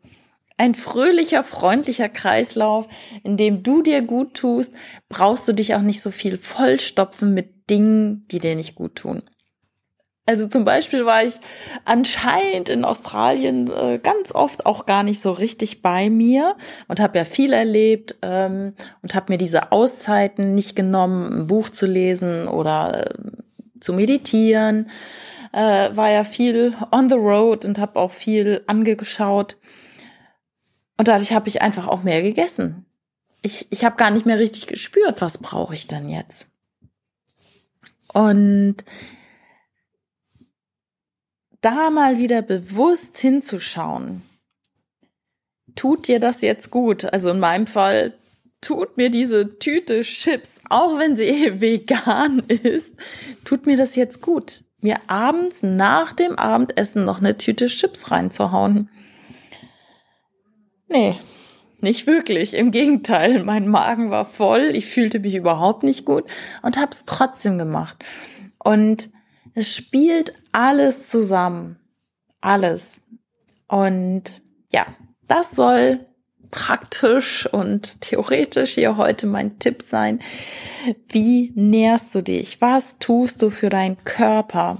Ein 0.57 0.73
fröhlicher, 0.73 1.43
freundlicher 1.43 2.07
Kreislauf, 2.07 2.87
in 3.23 3.35
dem 3.35 3.61
du 3.61 3.81
dir 3.81 4.01
gut 4.01 4.35
tust, 4.35 4.71
brauchst 5.09 5.45
du 5.49 5.53
dich 5.53 5.75
auch 5.75 5.81
nicht 5.81 6.01
so 6.01 6.11
viel 6.11 6.37
vollstopfen 6.37 7.33
mit 7.33 7.69
Dingen, 7.69 8.25
die 8.31 8.39
dir 8.39 8.55
nicht 8.55 8.73
gut 8.75 8.95
tun. 8.95 9.21
Also 10.27 10.47
zum 10.47 10.65
Beispiel 10.65 11.05
war 11.05 11.23
ich 11.23 11.39
anscheinend 11.83 12.69
in 12.69 12.83
Australien 12.83 13.69
äh, 13.71 13.99
ganz 14.01 14.33
oft 14.33 14.65
auch 14.65 14.87
gar 14.87 15.03
nicht 15.03 15.21
so 15.21 15.31
richtig 15.31 15.83
bei 15.83 16.09
mir 16.09 16.55
und 16.87 16.99
habe 16.99 17.19
ja 17.19 17.25
viel 17.25 17.53
erlebt 17.53 18.15
ähm, 18.23 18.73
und 19.03 19.13
habe 19.13 19.31
mir 19.31 19.37
diese 19.37 19.71
Auszeiten 19.71 20.55
nicht 20.55 20.75
genommen, 20.75 21.31
ein 21.31 21.47
Buch 21.47 21.69
zu 21.69 21.85
lesen 21.85 22.47
oder 22.47 23.05
äh, 23.05 23.13
zu 23.79 23.93
meditieren. 23.93 24.89
Äh, 25.51 25.95
war 25.95 26.09
ja 26.09 26.23
viel 26.23 26.75
on 26.91 27.07
the 27.07 27.15
road 27.15 27.63
und 27.63 27.77
habe 27.77 27.99
auch 27.99 28.11
viel 28.11 28.63
angeschaut. 28.65 29.57
Und 30.97 31.07
dadurch 31.07 31.33
habe 31.33 31.49
ich 31.49 31.61
einfach 31.61 31.87
auch 31.87 32.01
mehr 32.01 32.23
gegessen. 32.23 32.85
Ich, 33.43 33.67
ich 33.69 33.85
habe 33.85 33.95
gar 33.95 34.09
nicht 34.09 34.25
mehr 34.25 34.39
richtig 34.39 34.65
gespürt, 34.65 35.21
was 35.21 35.37
brauche 35.37 35.75
ich 35.75 35.85
denn 35.85 36.09
jetzt. 36.09 36.47
Und 38.11 38.77
da 41.65 41.89
mal 41.89 42.19
wieder 42.19 42.43
bewusst 42.43 43.17
hinzuschauen. 43.17 44.21
Tut 45.75 46.07
dir 46.07 46.19
das 46.19 46.41
jetzt 46.41 46.69
gut? 46.69 47.05
Also 47.05 47.31
in 47.31 47.39
meinem 47.39 47.65
Fall 47.65 48.13
tut 48.61 48.97
mir 48.97 49.09
diese 49.09 49.57
Tüte 49.57 50.01
Chips, 50.01 50.59
auch 50.69 50.99
wenn 50.99 51.15
sie 51.15 51.27
vegan 51.61 52.39
ist, 52.47 52.95
tut 53.43 53.65
mir 53.65 53.77
das 53.77 53.95
jetzt 53.95 54.21
gut, 54.21 54.63
mir 54.79 54.97
abends 55.07 55.63
nach 55.63 56.13
dem 56.13 56.37
Abendessen 56.37 57.03
noch 57.03 57.17
eine 57.17 57.37
Tüte 57.37 57.65
Chips 57.65 58.11
reinzuhauen. 58.11 58.89
Nee, 60.87 61.17
nicht 61.79 62.05
wirklich. 62.05 62.53
Im 62.53 62.69
Gegenteil, 62.69 63.43
mein 63.43 63.67
Magen 63.67 64.11
war 64.11 64.25
voll, 64.25 64.71
ich 64.75 64.85
fühlte 64.85 65.19
mich 65.19 65.33
überhaupt 65.33 65.81
nicht 65.81 66.05
gut 66.05 66.25
und 66.61 66.77
hab's 66.77 67.05
trotzdem 67.05 67.57
gemacht. 67.57 68.05
Und 68.59 69.09
es 69.55 69.75
spielt 69.75 70.33
alles 70.55 71.07
zusammen. 71.07 71.77
Alles. 72.39 73.01
Und 73.67 74.41
ja, 74.71 74.85
das 75.27 75.51
soll 75.51 76.05
praktisch 76.49 77.45
und 77.51 77.99
theoretisch 77.99 78.75
hier 78.75 78.95
heute 78.95 79.27
mein 79.27 79.59
Tipp 79.59 79.81
sein. 79.81 80.21
Wie 81.09 81.51
nährst 81.55 82.15
du 82.15 82.21
dich? 82.21 82.61
Was 82.61 82.99
tust 82.99 83.41
du 83.41 83.49
für 83.49 83.69
deinen 83.69 84.01
Körper? 84.05 84.77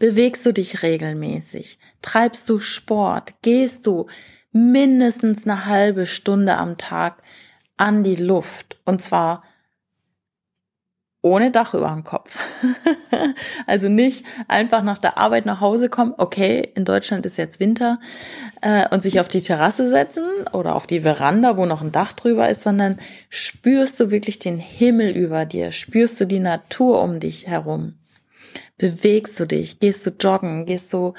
Bewegst 0.00 0.44
du 0.44 0.52
dich 0.52 0.82
regelmäßig? 0.82 1.78
Treibst 2.00 2.48
du 2.48 2.58
Sport? 2.58 3.34
Gehst 3.42 3.86
du 3.86 4.08
mindestens 4.50 5.44
eine 5.44 5.66
halbe 5.66 6.06
Stunde 6.06 6.56
am 6.56 6.78
Tag 6.78 7.22
an 7.76 8.02
die 8.02 8.16
Luft? 8.16 8.80
Und 8.84 9.02
zwar 9.02 9.44
ohne 11.22 11.52
Dach 11.52 11.72
über 11.72 11.88
dem 11.88 12.02
Kopf. 12.02 12.36
also 13.66 13.88
nicht 13.88 14.26
einfach 14.48 14.82
nach 14.82 14.98
der 14.98 15.18
Arbeit 15.18 15.46
nach 15.46 15.60
Hause 15.60 15.88
kommen, 15.88 16.14
okay, 16.18 16.72
in 16.74 16.84
Deutschland 16.84 17.24
ist 17.24 17.38
jetzt 17.38 17.60
Winter, 17.60 18.00
äh, 18.60 18.88
und 18.90 19.04
sich 19.04 19.20
auf 19.20 19.28
die 19.28 19.40
Terrasse 19.40 19.88
setzen 19.88 20.24
oder 20.52 20.74
auf 20.74 20.88
die 20.88 21.00
Veranda, 21.00 21.56
wo 21.56 21.64
noch 21.64 21.80
ein 21.80 21.92
Dach 21.92 22.12
drüber 22.12 22.48
ist, 22.48 22.62
sondern 22.62 22.98
spürst 23.28 24.00
du 24.00 24.10
wirklich 24.10 24.40
den 24.40 24.58
Himmel 24.58 25.16
über 25.16 25.46
dir, 25.46 25.70
spürst 25.70 26.20
du 26.20 26.26
die 26.26 26.40
Natur 26.40 27.00
um 27.00 27.20
dich 27.20 27.46
herum. 27.46 27.94
Bewegst 28.76 29.38
du 29.38 29.46
dich, 29.46 29.78
gehst 29.78 30.04
du 30.04 30.10
joggen, 30.10 30.66
gehst 30.66 30.92
du 30.92 31.14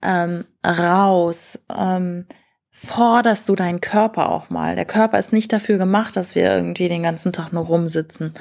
ähm, 0.00 0.46
raus, 0.66 1.58
ähm, 1.68 2.24
forderst 2.70 3.50
du 3.50 3.54
deinen 3.54 3.82
Körper 3.82 4.30
auch 4.30 4.48
mal. 4.48 4.76
Der 4.76 4.86
Körper 4.86 5.18
ist 5.18 5.30
nicht 5.30 5.52
dafür 5.52 5.76
gemacht, 5.76 6.16
dass 6.16 6.34
wir 6.34 6.44
irgendwie 6.44 6.88
den 6.88 7.02
ganzen 7.02 7.34
Tag 7.34 7.52
nur 7.52 7.66
rumsitzen 7.66 8.32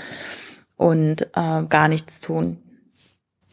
und 0.82 1.28
äh, 1.36 1.64
gar 1.70 1.88
nichts 1.88 2.22
tun. 2.22 2.58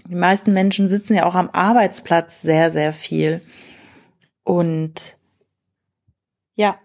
Die 0.06 0.14
meisten 0.14 0.54
Menschen 0.54 0.88
sitzen 0.88 1.14
ja 1.14 1.26
auch 1.26 1.34
am 1.34 1.50
Arbeitsplatz 1.52 2.40
sehr, 2.40 2.70
sehr 2.70 2.94
viel. 2.94 3.42
Und 4.44 5.18
ja, 6.54 6.78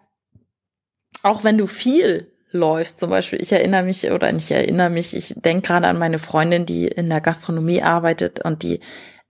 auch 1.22 1.46
wenn 1.46 1.58
du 1.58 1.66
viel 1.66 2.30
läufst, 2.52 3.00
zum 3.00 3.10
Beispiel, 3.10 3.42
ich 3.42 3.54
erinnere 3.54 3.84
mich 3.84 4.12
oder 4.12 4.30
nicht 4.34 4.52
erinnere 4.52 4.90
mich, 4.90 5.16
ich 5.16 5.34
denke 5.38 5.68
gerade 5.68 5.88
an 5.88 5.98
meine 5.98 6.20
Freundin, 6.20 6.66
die 6.66 6.88
in 6.88 7.08
der 7.08 7.22
Gastronomie 7.22 7.82
arbeitet 7.82 8.44
und 8.44 8.64
die 8.64 8.82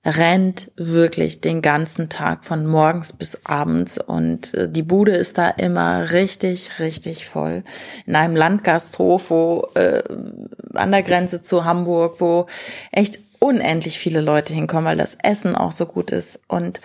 rennt 0.05 0.71
wirklich 0.75 1.39
den 1.39 1.61
ganzen 1.61 2.09
Tag 2.09 2.43
von 2.43 2.65
morgens 2.65 3.13
bis 3.13 3.45
abends 3.45 3.97
und 3.97 4.53
äh, 4.53 4.69
die 4.69 4.83
Bude 4.83 5.15
ist 5.15 5.37
da 5.37 5.49
immer 5.49 6.11
richtig, 6.11 6.79
richtig 6.79 7.25
voll. 7.25 7.63
In 8.05 8.15
einem 8.15 8.35
Landgasthof, 8.35 9.29
wo 9.29 9.69
äh, 9.75 10.03
an 10.73 10.91
der 10.91 11.03
Grenze 11.03 11.43
zu 11.43 11.63
Hamburg, 11.63 12.19
wo 12.19 12.47
echt 12.91 13.19
unendlich 13.39 13.97
viele 13.97 14.21
Leute 14.21 14.53
hinkommen, 14.53 14.85
weil 14.85 14.97
das 14.97 15.17
Essen 15.21 15.55
auch 15.55 15.71
so 15.71 15.85
gut 15.85 16.11
ist. 16.11 16.39
Und 16.47 16.81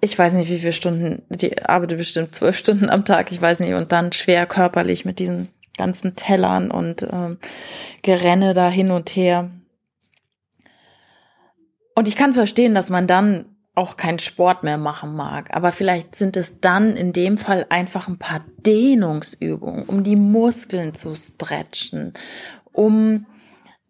ich 0.00 0.18
weiß 0.18 0.34
nicht, 0.34 0.50
wie 0.50 0.58
viele 0.58 0.72
Stunden, 0.72 1.22
die 1.30 1.62
arbeite 1.62 1.96
bestimmt 1.96 2.34
zwölf 2.34 2.56
Stunden 2.58 2.90
am 2.90 3.04
Tag, 3.06 3.32
ich 3.32 3.40
weiß 3.40 3.60
nicht, 3.60 3.74
und 3.74 3.92
dann 3.92 4.12
schwer 4.12 4.46
körperlich 4.46 5.06
mit 5.06 5.18
diesen 5.18 5.48
ganzen 5.78 6.16
Tellern 6.16 6.70
und 6.70 7.02
ähm, 7.10 7.38
Gerenne 8.02 8.54
da 8.54 8.68
hin 8.68 8.90
und 8.90 9.10
her. 9.10 9.50
Und 11.96 12.06
ich 12.06 12.14
kann 12.14 12.34
verstehen, 12.34 12.74
dass 12.74 12.90
man 12.90 13.06
dann 13.06 13.46
auch 13.74 13.96
keinen 13.96 14.18
Sport 14.18 14.62
mehr 14.62 14.78
machen 14.78 15.16
mag. 15.16 15.56
Aber 15.56 15.72
vielleicht 15.72 16.14
sind 16.14 16.36
es 16.36 16.60
dann 16.60 16.94
in 16.94 17.12
dem 17.12 17.38
Fall 17.38 17.66
einfach 17.70 18.06
ein 18.06 18.18
paar 18.18 18.44
Dehnungsübungen, 18.58 19.84
um 19.84 20.04
die 20.04 20.16
Muskeln 20.16 20.94
zu 20.94 21.14
stretchen, 21.14 22.12
um 22.72 23.26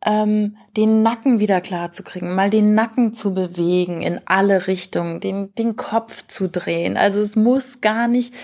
ähm, 0.04 0.56
den 0.76 1.02
Nacken 1.02 1.40
wieder 1.40 1.60
klar 1.60 1.90
zu 1.92 2.04
kriegen, 2.04 2.34
mal 2.34 2.48
den 2.48 2.74
Nacken 2.74 3.12
zu 3.12 3.34
bewegen 3.34 4.02
in 4.02 4.20
alle 4.24 4.68
Richtungen, 4.68 5.20
den, 5.20 5.52
den 5.56 5.74
Kopf 5.74 6.26
zu 6.28 6.48
drehen. 6.48 6.96
Also 6.96 7.20
es 7.20 7.34
muss 7.34 7.80
gar 7.80 8.06
nicht 8.06 8.34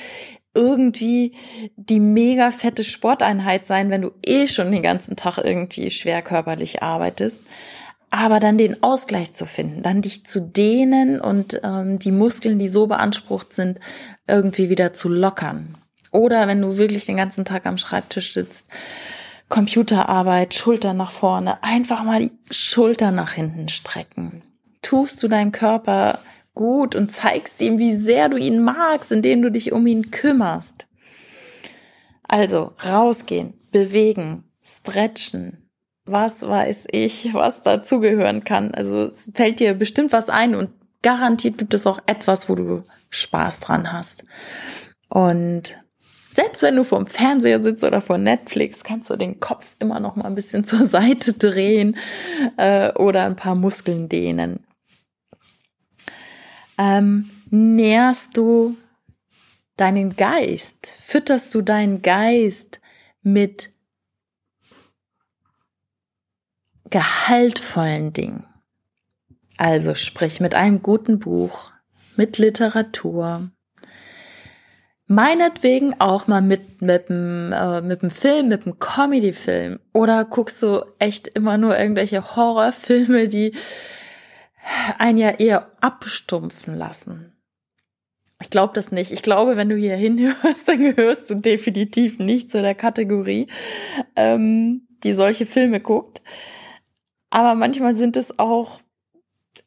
irgendwie 0.55 1.35
die 1.77 2.01
mega 2.01 2.51
fette 2.51 2.83
Sporteinheit 2.83 3.67
sein, 3.69 3.91
wenn 3.91 4.03
du 4.03 4.11
eh 4.27 4.49
schon 4.49 4.73
den 4.73 4.83
ganzen 4.83 5.17
Tag 5.17 5.39
irgendwie 5.39 5.91
schwer 5.91 6.21
körperlich 6.21 6.83
arbeitest 6.83 7.41
aber 8.13 8.41
dann 8.41 8.59
den 8.59 8.83
Ausgleich 8.83 9.33
zu 9.33 9.47
finden, 9.47 9.83
dann 9.83 10.03
dich 10.03 10.27
zu 10.27 10.43
dehnen 10.43 11.19
und 11.19 11.59
ähm, 11.65 11.99
die 11.99 12.11
Muskeln, 12.11 12.59
die 12.59 12.69
so 12.69 12.87
beansprucht 12.87 13.55
sind, 13.55 13.81
irgendwie 14.29 14.69
wieder 14.69 14.93
zu 14.93 15.09
lockern. 15.09 15.79
Oder 16.11 16.47
wenn 16.47 16.61
du 16.61 16.77
wirklich 16.77 17.07
den 17.07 17.17
ganzen 17.17 17.47
Tag 17.47 17.65
am 17.65 17.79
Schreibtisch 17.79 18.35
sitzt, 18.35 18.67
Computerarbeit, 19.49 20.53
Schulter 20.53 20.93
nach 20.93 21.11
vorne, 21.11 21.63
einfach 21.65 22.05
mal 22.05 22.21
die 22.21 22.33
Schulter 22.51 23.13
nach 23.13 23.33
hinten 23.33 23.71
strecken. 23.71 24.43
Tust 24.83 25.23
du 25.23 25.29
deinem 25.29 25.51
Körper 25.51 26.19
gut 26.55 26.95
und 26.95 27.11
zeigst 27.13 27.63
ihm, 27.63 27.79
wie 27.79 27.95
sehr 27.95 28.29
du 28.29 28.37
ihn 28.37 28.63
magst, 28.63 29.11
indem 29.11 29.41
du 29.41 29.51
dich 29.51 29.73
um 29.73 29.87
ihn 29.87 30.11
kümmerst. 30.11 30.87
Also 32.29 32.73
rausgehen, 32.85 33.55
bewegen, 33.71 34.45
stretchen, 34.63 35.62
was 36.05 36.43
weiß 36.43 36.87
ich, 36.91 37.33
was 37.33 37.63
dazugehören 37.63 38.45
kann. 38.45 38.75
Also 38.75 39.05
es 39.05 39.31
fällt 39.35 39.61
dir 39.61 39.75
bestimmt 39.75 40.13
was 40.13 40.29
ein 40.29 40.55
und 40.55 40.71
garantiert 41.03 41.59
gibt 41.59 41.75
es 41.75 41.87
auch 41.87 42.01
etwas, 42.07 42.49
wo 42.49 42.55
du 42.55 42.85
Spaß 43.11 43.61
dran 43.61 43.93
hast. 43.93 44.25
Und 45.09 45.79
selbst 46.35 46.63
wenn 46.63 46.77
du 46.77 46.85
vorm 46.85 47.07
Fernseher 47.07 47.63
sitzt 47.63 47.85
oder 47.85 48.01
vor 48.01 48.19
Netflix, 48.19 48.83
kannst 48.85 49.11
du 49.11 49.17
den 49.17 49.39
Kopf 49.39 49.77
immer 49.79 50.01
noch 50.01 50.17
mal 50.17 50.25
ein 50.25 50.35
bisschen 50.35 50.65
zur 50.65 50.87
Seite 50.87 51.35
drehen 51.35 51.97
äh, 52.57 52.93
oder 52.95 53.25
ein 53.25 53.37
paar 53.37 53.55
Muskeln 53.55 54.09
dehnen. 54.09 54.61
Ähm, 56.79 57.31
nährst 57.51 58.37
du 58.37 58.77
deinen 59.77 60.17
Geist? 60.17 60.87
Fütterst 60.87 61.55
du 61.55 61.61
deinen 61.61 62.03
Geist 62.03 62.81
mit 63.23 63.71
gehaltvollen 66.93 68.13
Dingen. 68.13 68.45
Also 69.57 69.95
sprich 69.95 70.41
mit 70.41 70.55
einem 70.55 70.83
guten 70.83 71.19
Buch, 71.19 71.73
mit 72.17 72.39
Literatur, 72.39 73.51
meinetwegen 75.07 76.01
auch 76.01 76.27
mal 76.27 76.43
mit 76.43 76.81
mit 76.81 77.09
dem 77.09 77.53
äh, 77.53 77.83
mit 77.83 78.03
dem 78.03 78.11
Film, 78.11 78.49
mit 78.49 78.65
dem 78.65 78.79
Comedy-Film 78.79 79.81
oder 79.93 80.25
guckst 80.25 80.63
du 80.63 80.85
echt 80.99 81.29
immer 81.29 81.59
nur 81.59 81.79
irgendwelche 81.79 82.37
Horrorfilme, 82.37 83.29
die 83.29 83.55
einen 84.99 85.19
ja 85.19 85.31
eher 85.31 85.73
abstumpfen 85.81 86.77
lassen. 86.77 87.33
Ich 88.41 88.51
glaube 88.51 88.75
das 88.75 88.91
nicht. 88.91 89.13
Ich 89.13 89.23
glaube, 89.23 89.57
wenn 89.57 89.69
du 89.69 89.77
hier 89.77 89.97
hinhörst, 89.97 90.67
dann 90.67 90.83
gehörst 90.83 91.31
du 91.31 91.37
definitiv 91.37 92.19
nicht 92.19 92.51
zu 92.51 92.61
der 92.61 92.75
Kategorie, 92.75 93.47
ähm, 94.17 94.89
die 95.05 95.15
solche 95.15 95.47
Filme 95.47 95.81
guckt. 95.81 96.23
Aber 97.33 97.55
manchmal 97.55 97.97
sind 97.97 98.19
es 98.19 98.39
auch, 98.39 98.83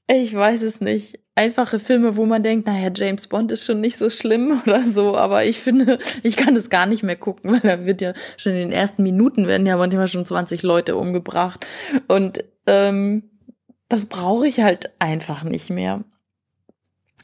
ich 0.07 0.31
weiß 0.35 0.61
es 0.61 0.81
nicht, 0.81 1.19
einfache 1.33 1.79
Filme, 1.79 2.15
wo 2.15 2.27
man 2.27 2.43
denkt, 2.43 2.67
naja, 2.67 2.91
James 2.95 3.25
Bond 3.25 3.51
ist 3.51 3.65
schon 3.65 3.81
nicht 3.81 3.97
so 3.97 4.11
schlimm 4.11 4.61
oder 4.67 4.85
so, 4.85 5.17
aber 5.17 5.45
ich 5.45 5.59
finde, 5.59 5.97
ich 6.21 6.37
kann 6.37 6.53
das 6.53 6.69
gar 6.69 6.85
nicht 6.85 7.01
mehr 7.01 7.15
gucken, 7.15 7.51
weil 7.51 7.61
da 7.61 7.83
wird 7.87 8.01
ja 8.01 8.13
schon 8.37 8.51
in 8.51 8.59
den 8.59 8.71
ersten 8.71 9.01
Minuten 9.01 9.47
werden 9.47 9.65
ja 9.65 9.77
manchmal 9.77 10.07
schon 10.07 10.27
20 10.27 10.61
Leute 10.61 10.95
umgebracht 10.95 11.65
und 12.07 12.43
ähm, 12.67 13.31
das 13.89 14.05
brauche 14.05 14.47
ich 14.47 14.61
halt 14.61 14.91
einfach 14.99 15.43
nicht 15.43 15.71
mehr. 15.71 16.03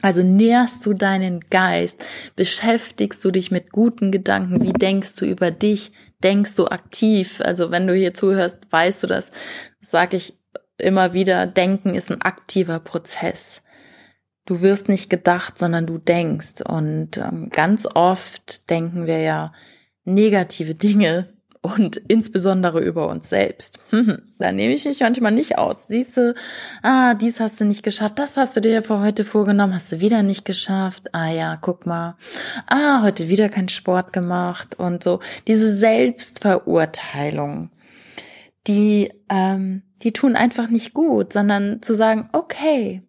Also 0.00 0.24
nährst 0.24 0.84
du 0.84 0.92
deinen 0.92 1.38
Geist, 1.50 2.04
beschäftigst 2.34 3.24
du 3.24 3.30
dich 3.30 3.52
mit 3.52 3.70
guten 3.70 4.10
Gedanken, 4.10 4.60
wie 4.60 4.72
denkst 4.72 5.14
du 5.14 5.24
über 5.24 5.52
dich, 5.52 5.92
denkst 6.22 6.54
du 6.54 6.66
aktiv. 6.66 7.40
Also 7.44 7.70
wenn 7.70 7.86
du 7.86 7.94
hier 7.94 8.14
zuhörst, 8.14 8.58
weißt 8.70 9.02
du 9.02 9.06
das, 9.06 9.30
das 9.80 9.90
sage 9.90 10.16
ich 10.16 10.38
immer 10.78 11.12
wieder, 11.12 11.46
denken 11.46 11.94
ist 11.94 12.10
ein 12.10 12.22
aktiver 12.22 12.80
Prozess. 12.80 13.62
Du 14.44 14.60
wirst 14.60 14.88
nicht 14.88 15.08
gedacht, 15.08 15.58
sondern 15.58 15.86
du 15.86 15.98
denkst. 15.98 16.62
Und 16.66 17.18
ähm, 17.18 17.50
ganz 17.50 17.86
oft 17.86 18.68
denken 18.70 19.06
wir 19.06 19.18
ja 19.18 19.52
negative 20.04 20.74
Dinge 20.74 21.28
und 21.62 21.96
insbesondere 22.08 22.80
über 22.80 23.08
uns 23.08 23.30
selbst. 23.30 23.78
da 24.38 24.52
nehme 24.52 24.74
ich 24.74 24.84
mich 24.84 25.00
manchmal 25.00 25.32
nicht 25.32 25.56
aus. 25.58 25.86
Siehst 25.86 26.16
du, 26.16 26.34
ah, 26.82 27.14
dies 27.14 27.38
hast 27.40 27.60
du 27.60 27.64
nicht 27.64 27.84
geschafft, 27.84 28.18
das 28.18 28.36
hast 28.36 28.56
du 28.56 28.60
dir 28.60 28.82
für 28.82 29.00
heute 29.00 29.24
vorgenommen, 29.24 29.72
hast 29.72 29.92
du 29.92 30.00
wieder 30.00 30.22
nicht 30.24 30.44
geschafft. 30.44 31.14
Ah 31.14 31.30
ja, 31.30 31.56
guck 31.60 31.86
mal. 31.86 32.16
Ah, 32.66 33.02
heute 33.02 33.28
wieder 33.28 33.48
kein 33.48 33.68
Sport 33.68 34.12
gemacht 34.12 34.78
und 34.78 35.04
so. 35.04 35.20
Diese 35.46 35.72
Selbstverurteilung, 35.72 37.70
die, 38.66 39.12
ähm, 39.28 39.82
die 40.02 40.12
tun 40.12 40.34
einfach 40.34 40.68
nicht 40.68 40.92
gut, 40.94 41.32
sondern 41.32 41.80
zu 41.80 41.94
sagen, 41.94 42.28
okay, 42.32 43.02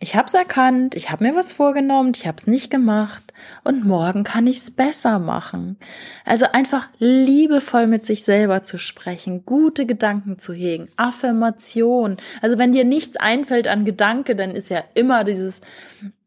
ich 0.00 0.14
habe 0.14 0.26
es 0.26 0.34
erkannt, 0.34 0.94
ich 0.94 1.10
habe 1.10 1.24
mir 1.24 1.34
was 1.34 1.52
vorgenommen, 1.52 2.12
ich 2.14 2.28
habe 2.28 2.36
es 2.36 2.46
nicht 2.46 2.70
gemacht 2.70 3.32
und 3.64 3.84
morgen 3.84 4.22
kann 4.22 4.46
ich 4.46 4.58
es 4.58 4.70
besser 4.70 5.18
machen. 5.18 5.76
Also 6.24 6.46
einfach 6.52 6.88
liebevoll 6.98 7.88
mit 7.88 8.06
sich 8.06 8.22
selber 8.22 8.62
zu 8.62 8.78
sprechen, 8.78 9.44
gute 9.44 9.86
Gedanken 9.86 10.38
zu 10.38 10.52
hegen, 10.52 10.88
Affirmation. 10.96 12.16
Also 12.40 12.58
wenn 12.58 12.72
dir 12.72 12.84
nichts 12.84 13.16
einfällt 13.16 13.66
an 13.66 13.84
Gedanke, 13.84 14.36
dann 14.36 14.52
ist 14.52 14.68
ja 14.68 14.84
immer 14.94 15.24
dieses 15.24 15.62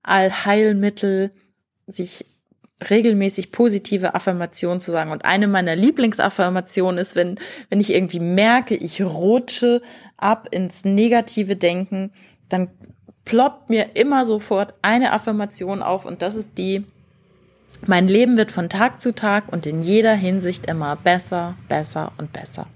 Allheilmittel, 0.04 1.32
sich 1.88 2.26
regelmäßig 2.90 3.52
positive 3.52 4.16
Affirmationen 4.16 4.82
zu 4.82 4.92
sagen. 4.92 5.12
Und 5.12 5.24
eine 5.24 5.48
meiner 5.48 5.76
Lieblingsaffirmationen 5.78 6.98
ist, 6.98 7.16
wenn, 7.16 7.40
wenn 7.70 7.80
ich 7.80 7.94
irgendwie 7.94 8.20
merke, 8.20 8.76
ich 8.76 9.02
rutsche 9.02 9.82
ab 10.18 10.50
ins 10.52 10.84
negative 10.84 11.56
Denken, 11.56 12.12
dann 12.50 12.70
ploppt 13.32 13.70
mir 13.70 13.96
immer 13.96 14.26
sofort 14.26 14.74
eine 14.82 15.14
Affirmation 15.14 15.82
auf 15.82 16.04
und 16.04 16.22
das 16.22 16.36
ist 16.36 16.58
die, 16.58 16.84
mein 17.88 18.10
Leben 18.10 18.36
wird 18.36 18.52
von 18.52 18.68
Tag 18.68 19.00
zu 19.00 19.16
Tag 19.16 19.46
und 19.54 19.66
in 19.66 19.82
jeder 19.82 20.14
Hinsicht 20.14 20.66
immer 20.66 20.98
besser, 20.98 21.56
besser 21.70 22.12
und 22.18 22.34
besser. 22.34 22.68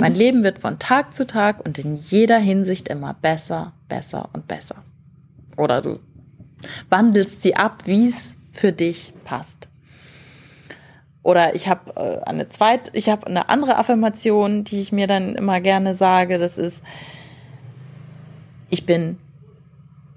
Mein 0.00 0.16
Leben 0.16 0.42
wird 0.42 0.58
von 0.58 0.80
Tag 0.80 1.14
zu 1.14 1.24
Tag 1.24 1.64
und 1.64 1.78
in 1.78 1.94
jeder 1.94 2.38
Hinsicht 2.38 2.88
immer 2.88 3.14
besser, 3.14 3.74
besser 3.88 4.28
und 4.32 4.48
besser. 4.48 4.74
Oder 5.56 5.80
du 5.82 6.00
wandelst 6.88 7.40
sie 7.40 7.54
ab, 7.54 7.84
wie 7.84 8.08
es 8.08 8.34
für 8.52 8.72
dich 8.72 9.12
passt. 9.22 9.68
Oder 11.22 11.54
ich 11.54 11.68
habe 11.68 11.92
äh, 11.94 12.28
eine 12.28 12.48
zweite, 12.48 12.90
ich 12.92 13.08
habe 13.08 13.28
eine 13.28 13.48
andere 13.48 13.76
Affirmation, 13.76 14.64
die 14.64 14.80
ich 14.80 14.90
mir 14.90 15.06
dann 15.06 15.36
immer 15.36 15.60
gerne 15.60 15.94
sage, 15.94 16.38
das 16.38 16.58
ist 16.58 16.82
ich 18.68 18.84
bin 18.84 19.18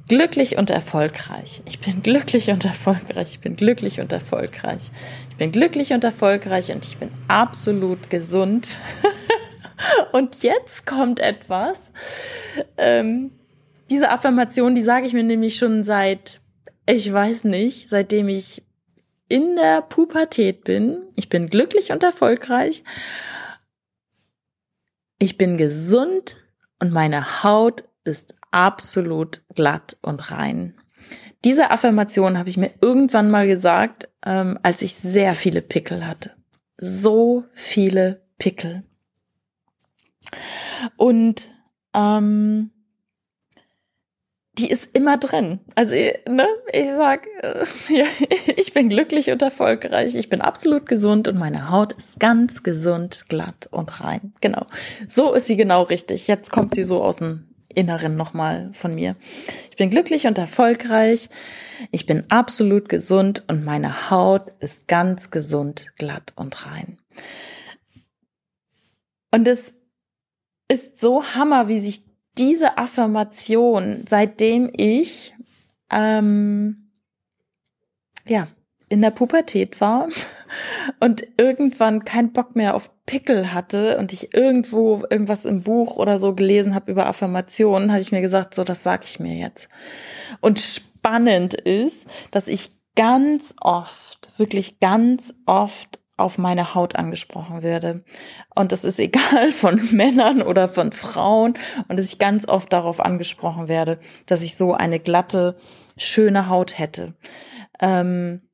glücklich 0.09 0.57
und 0.57 0.71
erfolgreich. 0.71 1.61
Ich 1.65 1.79
bin 1.79 2.03
glücklich 2.03 2.49
und 2.49 2.65
erfolgreich. 2.65 3.31
Ich 3.31 3.39
bin 3.39 3.55
glücklich 3.55 4.01
und 4.01 4.11
erfolgreich. 4.11 4.91
Ich 5.29 5.37
bin 5.37 5.51
glücklich 5.51 5.93
und 5.93 6.03
erfolgreich 6.03 6.71
und 6.73 6.83
ich 6.83 6.97
bin 6.97 7.09
absolut 7.29 8.09
gesund. 8.09 8.79
und 10.11 10.43
jetzt 10.43 10.85
kommt 10.85 11.19
etwas. 11.19 11.93
Ähm, 12.77 13.31
diese 13.89 14.09
Affirmation, 14.09 14.75
die 14.75 14.81
sage 14.81 15.07
ich 15.07 15.13
mir 15.13 15.23
nämlich 15.23 15.55
schon 15.55 15.83
seit, 15.83 16.41
ich 16.85 17.11
weiß 17.11 17.45
nicht, 17.45 17.87
seitdem 17.87 18.27
ich 18.29 18.63
in 19.27 19.55
der 19.55 19.83
Pubertät 19.83 20.63
bin. 20.63 21.03
Ich 21.15 21.29
bin 21.29 21.49
glücklich 21.49 21.91
und 21.91 22.01
erfolgreich. 22.01 22.83
Ich 25.19 25.37
bin 25.37 25.57
gesund 25.57 26.37
und 26.79 26.91
meine 26.91 27.43
Haut 27.43 27.83
ist 28.05 28.33
absolut 28.51 29.41
glatt 29.53 29.97
und 30.01 30.31
rein. 30.31 30.75
Diese 31.45 31.71
Affirmation 31.71 32.37
habe 32.37 32.49
ich 32.49 32.57
mir 32.57 32.71
irgendwann 32.81 33.31
mal 33.31 33.47
gesagt, 33.47 34.09
ähm, 34.25 34.59
als 34.61 34.81
ich 34.81 34.95
sehr 34.95 35.35
viele 35.35 35.61
Pickel 35.61 36.05
hatte. 36.05 36.31
So 36.77 37.45
viele 37.53 38.21
Pickel. 38.37 38.83
Und 40.97 41.49
ähm, 41.93 42.71
die 44.59 44.69
ist 44.69 44.89
immer 44.93 45.17
drin. 45.17 45.59
Also, 45.75 45.95
ne, 45.95 46.45
ich 46.73 46.87
sag, 46.87 47.27
äh, 47.41 47.65
ja, 47.89 48.05
ich 48.55 48.73
bin 48.73 48.89
glücklich 48.89 49.31
und 49.31 49.41
erfolgreich, 49.41 50.15
ich 50.15 50.29
bin 50.29 50.41
absolut 50.41 50.85
gesund 50.85 51.27
und 51.27 51.37
meine 51.37 51.69
Haut 51.69 51.93
ist 51.93 52.19
ganz 52.19 52.63
gesund, 52.63 53.25
glatt 53.29 53.67
und 53.71 54.01
rein. 54.01 54.33
Genau. 54.41 54.65
So 55.07 55.33
ist 55.33 55.45
sie 55.45 55.57
genau 55.57 55.83
richtig. 55.83 56.27
Jetzt 56.27 56.51
kommt 56.51 56.75
sie 56.75 56.83
so 56.83 57.01
aus 57.01 57.17
dem 57.17 57.48
Inneren 57.79 58.17
nochmal 58.17 58.71
von 58.73 58.93
mir. 58.93 59.15
Ich 59.71 59.77
bin 59.77 59.89
glücklich 59.89 60.27
und 60.27 60.37
erfolgreich. 60.37 61.29
Ich 61.91 62.05
bin 62.05 62.25
absolut 62.29 62.89
gesund 62.89 63.45
und 63.47 63.63
meine 63.63 64.09
Haut 64.09 64.51
ist 64.59 64.87
ganz 64.87 65.31
gesund, 65.31 65.93
glatt 65.95 66.33
und 66.35 66.67
rein. 66.67 66.97
Und 69.31 69.47
es 69.47 69.73
ist 70.67 70.99
so 70.99 71.23
hammer, 71.23 71.69
wie 71.69 71.79
sich 71.79 72.03
diese 72.37 72.77
Affirmation, 72.77 74.03
seitdem 74.07 74.69
ich 74.75 75.33
ähm, 75.89 76.91
ja 78.27 78.47
in 78.89 79.01
der 79.01 79.11
Pubertät 79.11 79.79
war 79.79 80.09
und 80.99 81.25
irgendwann 81.37 82.03
keinen 82.03 82.31
Bock 82.31 82.55
mehr 82.55 82.75
auf 82.75 82.91
Pickel 83.05 83.53
hatte 83.53 83.97
und 83.97 84.13
ich 84.13 84.33
irgendwo 84.33 85.03
irgendwas 85.09 85.45
im 85.45 85.61
Buch 85.61 85.97
oder 85.97 86.17
so 86.17 86.35
gelesen 86.35 86.75
habe 86.75 86.91
über 86.91 87.05
Affirmationen, 87.07 87.91
hatte 87.91 88.01
ich 88.01 88.11
mir 88.11 88.21
gesagt, 88.21 88.53
so 88.53 88.63
das 88.63 88.83
sage 88.83 89.03
ich 89.05 89.19
mir 89.19 89.35
jetzt. 89.35 89.69
Und 90.41 90.59
spannend 90.59 91.53
ist, 91.53 92.05
dass 92.31 92.47
ich 92.47 92.71
ganz 92.95 93.55
oft, 93.61 94.31
wirklich 94.37 94.79
ganz 94.79 95.33
oft 95.45 95.99
auf 96.19 96.37
meine 96.37 96.75
Haut 96.75 96.95
angesprochen 96.95 97.63
werde. 97.63 98.03
Und 98.55 98.71
das 98.71 98.83
ist 98.83 98.99
egal 98.99 99.51
von 99.51 99.81
Männern 99.91 100.41
oder 100.41 100.67
von 100.67 100.91
Frauen 100.91 101.53
und 101.87 101.97
dass 101.97 102.07
ich 102.07 102.19
ganz 102.19 102.47
oft 102.47 102.71
darauf 102.73 102.99
angesprochen 102.99 103.67
werde, 103.67 103.99
dass 104.25 104.41
ich 104.41 104.55
so 104.55 104.73
eine 104.73 104.99
glatte, 104.99 105.57
schöne 105.97 106.49
Haut 106.49 106.77
hätte. 106.77 107.15
Ähm, 107.79 108.48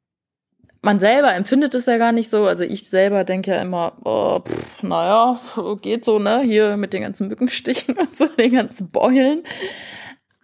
man 0.85 0.99
selber 0.99 1.33
empfindet 1.33 1.73
es 1.73 1.87
ja 1.87 1.97
gar 1.97 2.11
nicht 2.11 2.29
so. 2.29 2.45
Also 2.45 2.63
ich 2.63 2.87
selber 2.87 3.23
denke 3.23 3.51
ja 3.51 3.61
immer, 3.61 3.97
oh, 4.05 4.39
pff, 4.39 4.83
naja, 4.83 5.39
geht 5.81 6.05
so, 6.05 6.19
ne? 6.19 6.41
Hier 6.41 6.77
mit 6.77 6.93
den 6.93 7.01
ganzen 7.01 7.27
Mückenstichen 7.27 7.97
und 7.97 8.15
so, 8.15 8.27
den 8.27 8.53
ganzen 8.53 8.89
Beulen. 8.91 9.43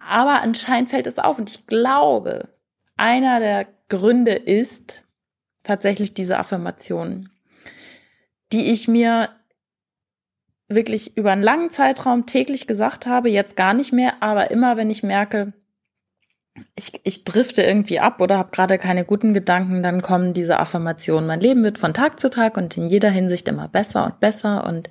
Aber 0.00 0.42
anscheinend 0.42 0.90
fällt 0.90 1.06
es 1.06 1.18
auf. 1.18 1.38
Und 1.38 1.48
ich 1.48 1.66
glaube, 1.68 2.48
einer 2.96 3.38
der 3.38 3.68
Gründe 3.88 4.32
ist 4.32 5.04
tatsächlich 5.62 6.12
diese 6.12 6.38
Affirmation, 6.38 7.30
die 8.52 8.72
ich 8.72 8.88
mir 8.88 9.28
wirklich 10.66 11.16
über 11.16 11.30
einen 11.30 11.42
langen 11.42 11.70
Zeitraum 11.70 12.26
täglich 12.26 12.66
gesagt 12.66 13.06
habe, 13.06 13.30
jetzt 13.30 13.56
gar 13.56 13.74
nicht 13.74 13.92
mehr, 13.92 14.14
aber 14.20 14.50
immer 14.50 14.76
wenn 14.76 14.90
ich 14.90 15.04
merke, 15.04 15.52
ich, 16.74 16.92
ich 17.04 17.24
drifte 17.24 17.62
irgendwie 17.62 17.98
ab 17.98 18.20
oder 18.20 18.38
habe 18.38 18.50
gerade 18.50 18.78
keine 18.78 19.04
guten 19.04 19.34
Gedanken, 19.34 19.82
dann 19.82 20.02
kommen 20.02 20.34
diese 20.34 20.58
Affirmationen. 20.58 21.26
Mein 21.26 21.40
Leben 21.40 21.62
wird 21.62 21.78
von 21.78 21.94
Tag 21.94 22.20
zu 22.20 22.30
Tag 22.30 22.56
und 22.56 22.76
in 22.76 22.88
jeder 22.88 23.10
Hinsicht 23.10 23.48
immer 23.48 23.68
besser 23.68 24.04
und 24.04 24.20
besser 24.20 24.66
und 24.66 24.88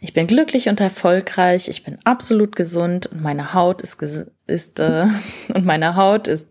ich 0.00 0.12
bin 0.12 0.28
glücklich 0.28 0.68
und 0.68 0.78
erfolgreich, 0.80 1.68
ich 1.68 1.82
bin 1.82 1.98
absolut 2.04 2.54
gesund 2.54 3.06
und 3.06 3.20
meine 3.20 3.52
Haut 3.54 3.82
ist 3.82 4.00
ist 4.46 4.78
äh, 4.78 5.06
und 5.54 5.64
meine 5.64 5.96
Haut 5.96 6.28
ist 6.28 6.46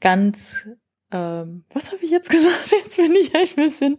ganz 0.00 0.66
ähm, 1.10 1.64
was 1.74 1.92
habe 1.92 2.02
ich 2.04 2.10
jetzt 2.10 2.30
gesagt? 2.30 2.72
Jetzt 2.84 2.96
bin 2.96 3.14
ich 3.14 3.34
ein 3.34 3.54
bisschen 3.54 3.98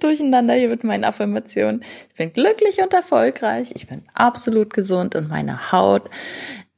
durcheinander 0.00 0.54
hier 0.54 0.68
mit 0.68 0.84
meinen 0.84 1.02
Affirmationen. 1.02 1.82
Ich 2.10 2.14
bin 2.14 2.32
glücklich 2.32 2.78
und 2.78 2.94
erfolgreich, 2.94 3.72
ich 3.74 3.88
bin 3.88 4.04
absolut 4.14 4.72
gesund 4.72 5.16
und 5.16 5.28
meine 5.28 5.72
Haut 5.72 6.08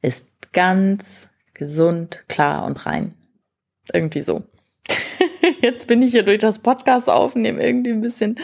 ist 0.01 0.27
ganz 0.53 1.29
gesund, 1.55 2.25
klar 2.27 2.65
und 2.65 2.85
rein. 2.85 3.15
Irgendwie 3.91 4.21
so. 4.21 4.43
Jetzt 5.61 5.87
bin 5.87 6.01
ich 6.01 6.11
hier 6.11 6.23
durch 6.23 6.39
das 6.39 6.59
Podcast 6.59 7.09
aufnehmen 7.09 7.59
irgendwie 7.59 7.91
ein 7.91 8.01
bisschen, 8.01 8.35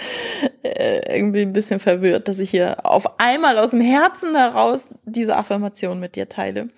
äh, 0.63 1.15
irgendwie 1.15 1.41
ein 1.41 1.53
bisschen 1.53 1.79
verwirrt, 1.79 2.27
dass 2.27 2.39
ich 2.39 2.49
hier 2.49 2.85
auf 2.85 3.19
einmal 3.19 3.59
aus 3.59 3.71
dem 3.71 3.81
Herzen 3.81 4.35
heraus 4.35 4.87
diese 5.05 5.35
Affirmation 5.35 5.99
mit 5.99 6.15
dir 6.15 6.29
teile. 6.29 6.69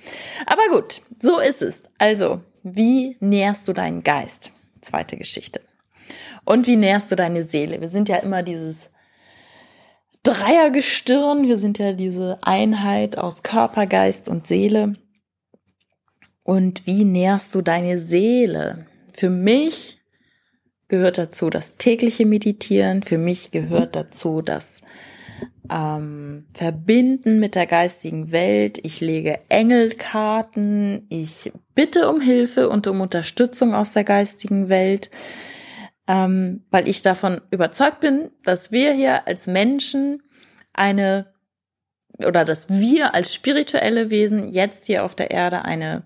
Aber 0.45 0.63
gut, 0.71 1.01
so 1.19 1.39
ist 1.39 1.61
es. 1.61 1.83
Also, 1.97 2.41
wie 2.63 3.17
nährst 3.19 3.67
du 3.67 3.73
deinen 3.73 4.03
Geist? 4.03 4.51
Zweite 4.81 5.17
Geschichte. 5.17 5.61
Und 6.45 6.67
wie 6.67 6.75
nährst 6.75 7.11
du 7.11 7.15
deine 7.15 7.43
Seele? 7.43 7.79
Wir 7.79 7.89
sind 7.89 8.09
ja 8.09 8.17
immer 8.17 8.43
dieses 8.43 8.89
Dreiergestirn. 10.23 11.47
Wir 11.47 11.57
sind 11.57 11.79
ja 11.79 11.93
diese 11.93 12.39
Einheit 12.41 13.17
aus 13.17 13.43
Körper, 13.43 13.85
Geist 13.85 14.29
und 14.29 14.47
Seele. 14.47 14.95
Und 16.43 16.85
wie 16.85 17.05
nährst 17.05 17.55
du 17.55 17.61
deine 17.61 17.97
Seele? 17.97 18.85
Für 19.13 19.29
mich 19.29 19.99
gehört 20.89 21.17
dazu 21.17 21.49
das 21.49 21.77
tägliche 21.77 22.25
Meditieren. 22.25 23.01
Für 23.01 23.17
mich 23.17 23.51
gehört 23.51 23.95
dazu 23.95 24.41
das 24.41 24.81
ähm, 25.71 26.45
Verbinden 26.53 27.39
mit 27.39 27.55
der 27.55 27.65
geistigen 27.65 28.31
Welt. 28.31 28.79
Ich 28.83 28.99
lege 28.99 29.39
Engelkarten. 29.49 31.05
Ich 31.09 31.51
bitte 31.73 32.09
um 32.09 32.21
Hilfe 32.21 32.69
und 32.69 32.87
um 32.87 33.01
Unterstützung 33.01 33.73
aus 33.73 33.93
der 33.93 34.03
geistigen 34.03 34.69
Welt, 34.69 35.09
ähm, 36.07 36.65
weil 36.69 36.87
ich 36.87 37.01
davon 37.01 37.41
überzeugt 37.51 38.01
bin, 38.01 38.29
dass 38.43 38.71
wir 38.71 38.93
hier 38.93 39.25
als 39.27 39.47
Menschen 39.47 40.21
eine 40.73 41.31
oder 42.19 42.45
dass 42.45 42.69
wir 42.69 43.15
als 43.15 43.33
spirituelle 43.33 44.09
Wesen 44.09 44.47
jetzt 44.47 44.85
hier 44.85 45.03
auf 45.03 45.15
der 45.15 45.31
Erde 45.31 45.65
eine 45.65 46.03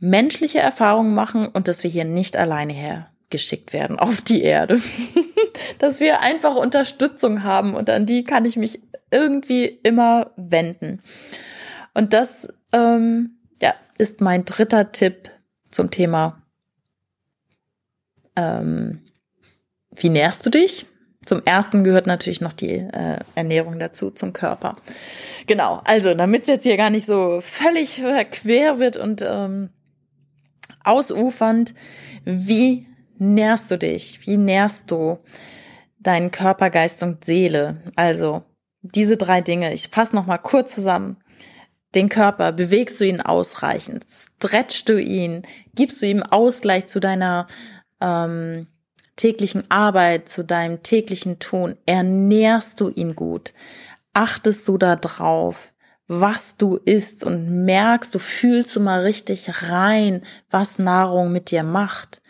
menschliche 0.00 0.58
Erfahrung 0.58 1.14
machen 1.14 1.46
und 1.46 1.68
dass 1.68 1.84
wir 1.84 1.90
hier 1.90 2.04
nicht 2.04 2.36
alleine 2.36 2.72
hergeschickt 2.72 3.72
werden 3.72 3.98
auf 3.98 4.22
die 4.22 4.42
Erde. 4.42 4.80
dass 5.78 6.00
wir 6.00 6.20
einfach 6.20 6.56
Unterstützung 6.56 7.44
haben 7.44 7.74
und 7.74 7.88
an 7.90 8.06
die 8.06 8.24
kann 8.24 8.44
ich 8.44 8.56
mich 8.56 8.80
irgendwie 9.10 9.66
immer 9.66 10.32
wenden. 10.36 11.02
Und 11.94 12.12
das 12.12 12.48
ähm, 12.72 13.38
ja, 13.60 13.74
ist 13.98 14.20
mein 14.20 14.44
dritter 14.44 14.92
Tipp 14.92 15.30
zum 15.70 15.90
Thema, 15.90 16.42
ähm, 18.36 19.02
wie 19.94 20.08
nährst 20.08 20.44
du 20.46 20.50
dich? 20.50 20.86
Zum 21.26 21.42
ersten 21.44 21.84
gehört 21.84 22.06
natürlich 22.06 22.40
noch 22.40 22.54
die 22.54 22.76
äh, 22.76 23.18
Ernährung 23.34 23.78
dazu, 23.78 24.10
zum 24.10 24.32
Körper. 24.32 24.76
Genau, 25.46 25.82
also 25.84 26.14
damit 26.14 26.42
es 26.42 26.48
jetzt 26.48 26.62
hier 26.62 26.78
gar 26.78 26.90
nicht 26.90 27.06
so 27.06 27.40
völlig 27.42 28.02
quer 28.30 28.78
wird 28.78 28.96
und 28.96 29.22
ähm, 29.26 29.70
ausufernd. 30.84 31.74
Wie 32.24 32.86
nährst 33.18 33.70
du 33.70 33.78
dich? 33.78 34.26
Wie 34.26 34.36
nährst 34.36 34.90
du 34.90 35.18
deinen 35.98 36.30
Körper, 36.30 36.70
Geist 36.70 37.02
und 37.02 37.24
Seele? 37.24 37.82
Also 37.96 38.42
diese 38.82 39.16
drei 39.16 39.40
Dinge. 39.40 39.72
Ich 39.74 39.88
fasse 39.88 40.16
noch 40.16 40.26
mal 40.26 40.38
kurz 40.38 40.74
zusammen. 40.74 41.16
Den 41.94 42.08
Körper, 42.08 42.52
bewegst 42.52 43.00
du 43.00 43.04
ihn 43.04 43.20
ausreichend? 43.20 44.06
Stretchst 44.08 44.88
du 44.88 45.00
ihn? 45.00 45.42
Gibst 45.74 46.00
du 46.00 46.06
ihm 46.06 46.22
Ausgleich 46.22 46.86
zu 46.86 47.00
deiner 47.00 47.48
ähm, 48.00 48.68
täglichen 49.16 49.68
Arbeit, 49.70 50.28
zu 50.28 50.44
deinem 50.44 50.82
täglichen 50.84 51.40
Tun? 51.40 51.76
Ernährst 51.86 52.80
du 52.80 52.90
ihn 52.90 53.16
gut? 53.16 53.52
Achtest 54.12 54.68
du 54.68 54.78
da 54.78 54.94
drauf? 54.96 55.72
Was 56.12 56.56
du 56.56 56.74
isst 56.74 57.22
und 57.22 57.64
merkst, 57.64 58.12
du 58.12 58.18
fühlst 58.18 58.74
du 58.74 58.80
mal 58.80 59.02
richtig 59.02 59.70
rein, 59.70 60.22
was 60.50 60.80
Nahrung 60.80 61.30
mit 61.30 61.52
dir 61.52 61.62
macht. 61.62 62.20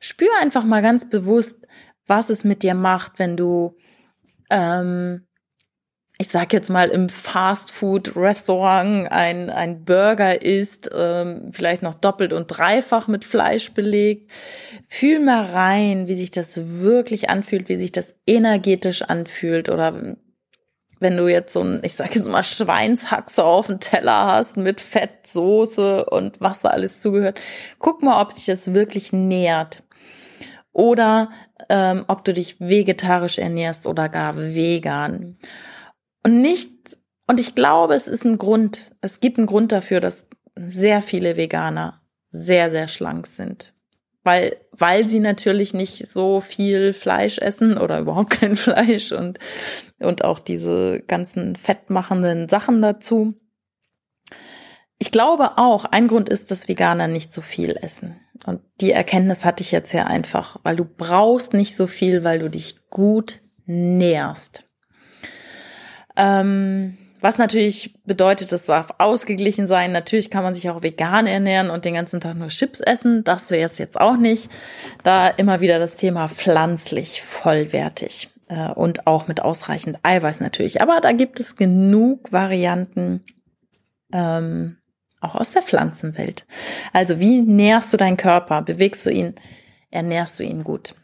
Spür 0.00 0.30
einfach 0.40 0.64
mal 0.64 0.82
ganz 0.82 1.08
bewusst, 1.08 1.64
was 2.08 2.28
es 2.28 2.42
mit 2.42 2.64
dir 2.64 2.74
macht, 2.74 3.20
wenn 3.20 3.36
du, 3.36 3.76
ähm, 4.50 5.28
ich 6.18 6.26
sag 6.26 6.52
jetzt 6.52 6.70
mal 6.70 6.88
im 6.88 7.08
Fastfood-Restaurant 7.08 9.12
ein, 9.12 9.48
ein 9.48 9.84
Burger 9.84 10.42
isst, 10.42 10.90
ähm, 10.92 11.52
vielleicht 11.52 11.82
noch 11.82 11.94
doppelt 11.94 12.32
und 12.32 12.48
dreifach 12.48 13.06
mit 13.06 13.24
Fleisch 13.24 13.70
belegt. 13.70 14.28
Fühl 14.88 15.20
mal 15.20 15.44
rein, 15.44 16.08
wie 16.08 16.16
sich 16.16 16.32
das 16.32 16.80
wirklich 16.80 17.30
anfühlt, 17.30 17.68
wie 17.68 17.78
sich 17.78 17.92
das 17.92 18.12
energetisch 18.26 19.02
anfühlt 19.02 19.68
oder 19.68 20.16
wenn 21.00 21.16
du 21.16 21.28
jetzt 21.28 21.52
so 21.52 21.60
ein, 21.60 21.80
ich 21.82 21.94
sage 21.94 22.14
jetzt 22.14 22.30
mal 22.30 22.42
Schweinshaxe 22.42 23.42
auf 23.42 23.66
dem 23.66 23.80
Teller 23.80 24.26
hast 24.26 24.56
mit 24.56 24.80
Fett, 24.80 25.26
Soße 25.26 26.04
und 26.04 26.40
was 26.40 26.60
da 26.60 26.68
alles 26.68 27.00
zugehört, 27.00 27.40
guck 27.78 28.02
mal, 28.02 28.22
ob 28.22 28.34
dich 28.34 28.46
das 28.46 28.72
wirklich 28.74 29.12
nährt. 29.12 29.82
Oder 30.72 31.30
ähm, 31.68 32.04
ob 32.06 32.24
du 32.24 32.32
dich 32.32 32.60
vegetarisch 32.60 33.38
ernährst 33.38 33.88
oder 33.88 34.08
gar 34.08 34.36
vegan. 34.36 35.36
Und 36.22 36.40
nicht, 36.42 36.96
und 37.26 37.40
ich 37.40 37.56
glaube, 37.56 37.94
es 37.94 38.06
ist 38.06 38.24
ein 38.24 38.38
Grund, 38.38 38.94
es 39.00 39.18
gibt 39.18 39.38
einen 39.38 39.48
Grund 39.48 39.72
dafür, 39.72 40.00
dass 40.00 40.28
sehr 40.54 41.02
viele 41.02 41.36
Veganer 41.36 42.02
sehr, 42.30 42.70
sehr 42.70 42.86
schlank 42.86 43.26
sind 43.26 43.74
weil, 44.22 44.56
weil 44.72 45.08
sie 45.08 45.20
natürlich 45.20 45.72
nicht 45.74 46.06
so 46.08 46.40
viel 46.40 46.92
Fleisch 46.92 47.38
essen 47.38 47.78
oder 47.78 47.98
überhaupt 48.00 48.30
kein 48.40 48.56
Fleisch 48.56 49.12
und, 49.12 49.38
und 49.98 50.24
auch 50.24 50.38
diese 50.38 51.02
ganzen 51.06 51.56
fettmachenden 51.56 52.48
Sachen 52.48 52.82
dazu. 52.82 53.34
Ich 54.98 55.10
glaube 55.10 55.56
auch, 55.56 55.86
ein 55.86 56.08
Grund 56.08 56.28
ist, 56.28 56.50
dass 56.50 56.68
Veganer 56.68 57.08
nicht 57.08 57.32
so 57.32 57.40
viel 57.40 57.76
essen. 57.80 58.20
Und 58.44 58.60
die 58.80 58.92
Erkenntnis 58.92 59.44
hatte 59.44 59.62
ich 59.62 59.72
jetzt 59.72 59.92
ja 59.92 60.04
einfach, 60.04 60.58
weil 60.62 60.76
du 60.76 60.84
brauchst 60.84 61.54
nicht 61.54 61.74
so 61.74 61.86
viel, 61.86 62.22
weil 62.22 62.38
du 62.38 62.50
dich 62.50 62.88
gut 62.90 63.40
nährst. 63.64 64.64
Ähm, 66.16 66.98
was 67.20 67.38
natürlich 67.38 67.94
bedeutet, 68.04 68.52
es 68.52 68.66
darf 68.66 68.94
ausgeglichen 68.98 69.66
sein. 69.66 69.92
Natürlich 69.92 70.30
kann 70.30 70.42
man 70.42 70.54
sich 70.54 70.70
auch 70.70 70.82
vegan 70.82 71.26
ernähren 71.26 71.70
und 71.70 71.84
den 71.84 71.94
ganzen 71.94 72.20
Tag 72.20 72.36
nur 72.36 72.48
Chips 72.48 72.80
essen. 72.80 73.24
Das 73.24 73.50
wäre 73.50 73.66
es 73.66 73.78
jetzt 73.78 74.00
auch 74.00 74.16
nicht. 74.16 74.50
Da 75.02 75.28
immer 75.28 75.60
wieder 75.60 75.78
das 75.78 75.94
Thema 75.94 76.28
pflanzlich 76.28 77.22
vollwertig 77.22 78.30
äh, 78.48 78.70
und 78.70 79.06
auch 79.06 79.28
mit 79.28 79.40
ausreichend 79.42 79.98
Eiweiß 80.02 80.40
natürlich. 80.40 80.82
Aber 80.82 81.00
da 81.00 81.12
gibt 81.12 81.40
es 81.40 81.56
genug 81.56 82.32
Varianten. 82.32 83.24
Ähm, 84.12 84.76
auch 85.20 85.34
aus 85.34 85.50
der 85.50 85.62
Pflanzenwelt. 85.62 86.46
Also 86.92 87.20
wie 87.20 87.42
nährst 87.42 87.92
du 87.92 87.96
deinen 87.96 88.16
Körper? 88.16 88.62
Bewegst 88.62 89.04
du 89.04 89.10
ihn? 89.10 89.34
Ernährst 89.90 90.40
du 90.40 90.44
ihn 90.44 90.64
gut? 90.64 90.94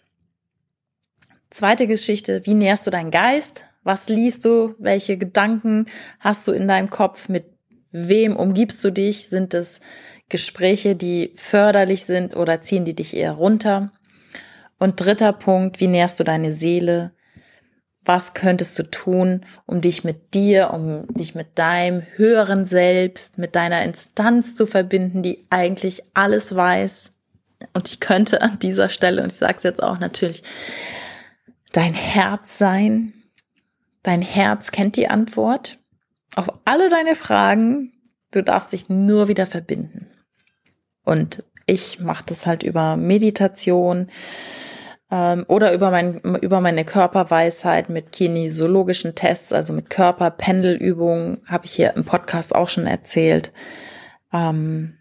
Zweite 1.50 1.86
Geschichte, 1.86 2.44
wie 2.44 2.54
nährst 2.54 2.86
du 2.86 2.90
deinen 2.90 3.10
Geist? 3.10 3.65
Was 3.86 4.08
liest 4.08 4.44
du? 4.44 4.74
Welche 4.80 5.16
Gedanken 5.16 5.86
hast 6.18 6.48
du 6.48 6.52
in 6.52 6.66
deinem 6.66 6.90
Kopf? 6.90 7.28
Mit 7.28 7.44
wem 7.92 8.34
umgibst 8.34 8.82
du 8.82 8.90
dich? 8.90 9.28
Sind 9.28 9.54
es 9.54 9.80
Gespräche, 10.28 10.96
die 10.96 11.30
förderlich 11.36 12.04
sind 12.04 12.34
oder 12.34 12.60
ziehen 12.60 12.84
die 12.84 12.94
dich 12.94 13.16
eher 13.16 13.30
runter? 13.30 13.92
Und 14.80 15.00
dritter 15.00 15.32
Punkt, 15.32 15.78
wie 15.78 15.86
nährst 15.86 16.18
du 16.18 16.24
deine 16.24 16.52
Seele? 16.52 17.12
Was 18.04 18.34
könntest 18.34 18.76
du 18.76 18.82
tun, 18.82 19.46
um 19.66 19.80
dich 19.80 20.02
mit 20.02 20.34
dir, 20.34 20.72
um 20.72 21.06
dich 21.14 21.36
mit 21.36 21.56
deinem 21.56 22.02
höheren 22.16 22.66
Selbst, 22.66 23.38
mit 23.38 23.54
deiner 23.54 23.84
Instanz 23.84 24.56
zu 24.56 24.66
verbinden, 24.66 25.22
die 25.22 25.46
eigentlich 25.48 26.02
alles 26.12 26.56
weiß? 26.56 27.12
Und 27.72 27.86
ich 27.86 28.00
könnte 28.00 28.42
an 28.42 28.58
dieser 28.58 28.88
Stelle, 28.88 29.22
und 29.22 29.30
ich 29.30 29.38
sage 29.38 29.54
es 29.58 29.62
jetzt 29.62 29.80
auch 29.80 30.00
natürlich, 30.00 30.42
dein 31.70 31.94
Herz 31.94 32.58
sein, 32.58 33.12
Dein 34.06 34.22
Herz 34.22 34.70
kennt 34.70 34.94
die 34.94 35.08
Antwort 35.08 35.80
auf 36.36 36.46
alle 36.64 36.88
deine 36.88 37.16
Fragen. 37.16 37.92
Du 38.30 38.40
darfst 38.40 38.72
dich 38.72 38.88
nur 38.88 39.26
wieder 39.26 39.46
verbinden. 39.46 40.06
Und 41.04 41.42
ich 41.66 41.98
mache 41.98 42.22
das 42.24 42.46
halt 42.46 42.62
über 42.62 42.96
Meditation 42.96 44.08
ähm, 45.10 45.44
oder 45.48 45.74
über, 45.74 45.90
mein, 45.90 46.20
über 46.20 46.60
meine 46.60 46.84
Körperweisheit 46.84 47.88
mit 47.88 48.12
kinesiologischen 48.12 49.16
Tests, 49.16 49.52
also 49.52 49.72
mit 49.72 49.90
Körperpendelübungen, 49.90 51.42
habe 51.44 51.64
ich 51.64 51.72
hier 51.72 51.94
im 51.94 52.04
Podcast 52.04 52.54
auch 52.54 52.68
schon 52.68 52.86
erzählt. 52.86 53.52
Ähm, 54.32 54.98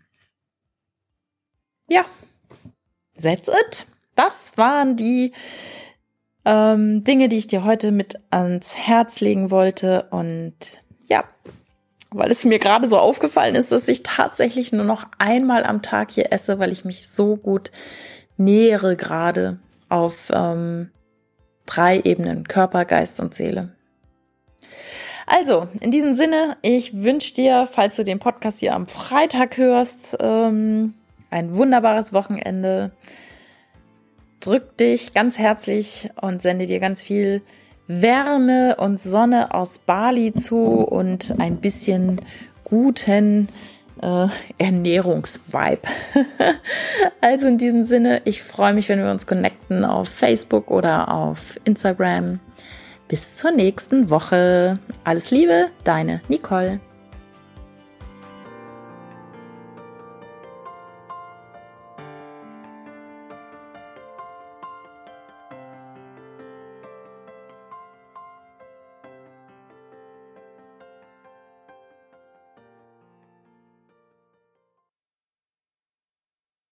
ja, 1.88 2.06
that's 3.22 3.50
it. 3.50 3.86
Das 4.16 4.58
waren 4.58 4.96
die 4.96 5.32
ähm, 6.46 7.04
Dinge, 7.04 7.28
die 7.28 7.38
ich 7.38 7.48
dir 7.48 7.64
heute 7.64 7.92
mit 7.92 8.20
ans 8.30 8.76
Herz 8.76 9.20
legen 9.20 9.52
wollte. 9.52 10.08
Und 10.12 10.54
ja, 11.08 11.24
weil 12.12 12.32
es 12.32 12.46
mir 12.46 12.60
gerade 12.60 12.88
so 12.88 12.98
aufgefallen 12.98 13.56
ist, 13.56 13.72
dass 13.72 13.88
ich 13.88 14.04
tatsächlich 14.04 14.72
nur 14.72 14.86
noch 14.86 15.06
einmal 15.18 15.64
am 15.64 15.82
Tag 15.82 16.12
hier 16.12 16.32
esse, 16.32 16.60
weil 16.60 16.72
ich 16.72 16.86
mich 16.86 17.10
so 17.10 17.36
gut 17.36 17.72
nähere 18.38 18.96
gerade 18.96 19.60
auf 19.90 20.32
ähm, 20.34 20.92
drei 21.66 22.00
Ebenen, 22.00 22.48
Körper, 22.48 22.86
Geist 22.86 23.20
und 23.20 23.34
Seele. 23.34 23.72
Also, 25.28 25.68
in 25.80 25.90
diesem 25.90 26.14
Sinne, 26.14 26.56
ich 26.62 27.02
wünsche 27.02 27.34
dir, 27.34 27.68
falls 27.72 27.96
du 27.96 28.04
den 28.04 28.20
Podcast 28.20 28.60
hier 28.60 28.76
am 28.76 28.86
Freitag 28.88 29.58
hörst, 29.58 30.16
ähm, 30.20 30.94
ein 31.32 31.56
wunderbares 31.56 32.14
Wochenende. 32.14 32.92
Drück 34.40 34.78
dich 34.78 35.14
ganz 35.14 35.38
herzlich 35.38 36.10
und 36.22 36.42
sende 36.42 36.66
dir 36.66 36.80
ganz 36.80 37.02
viel 37.02 37.42
Wärme 37.88 38.76
und 38.78 39.00
Sonne 39.00 39.54
aus 39.54 39.80
Bali 39.80 40.34
zu 40.34 40.58
und 40.58 41.36
ein 41.40 41.58
bisschen 41.58 42.22
guten 42.64 43.50
äh, 44.02 44.28
Ernährungsvibe. 44.58 45.82
also 47.22 47.48
in 47.48 47.58
diesem 47.58 47.86
Sinne, 47.86 48.22
ich 48.26 48.42
freue 48.42 48.74
mich, 48.74 48.90
wenn 48.90 49.00
wir 49.00 49.12
uns 49.12 49.28
connecten 49.28 49.86
auf 49.86 50.10
Facebook 50.10 50.72
oder 50.72 51.14
auf 51.14 51.60
Instagram. 51.64 52.40
Bis 53.08 53.36
zur 53.36 53.52
nächsten 53.52 54.10
Woche. 54.10 54.80
Alles 55.04 55.30
Liebe, 55.30 55.68
deine 55.84 56.22
Nicole. 56.28 56.80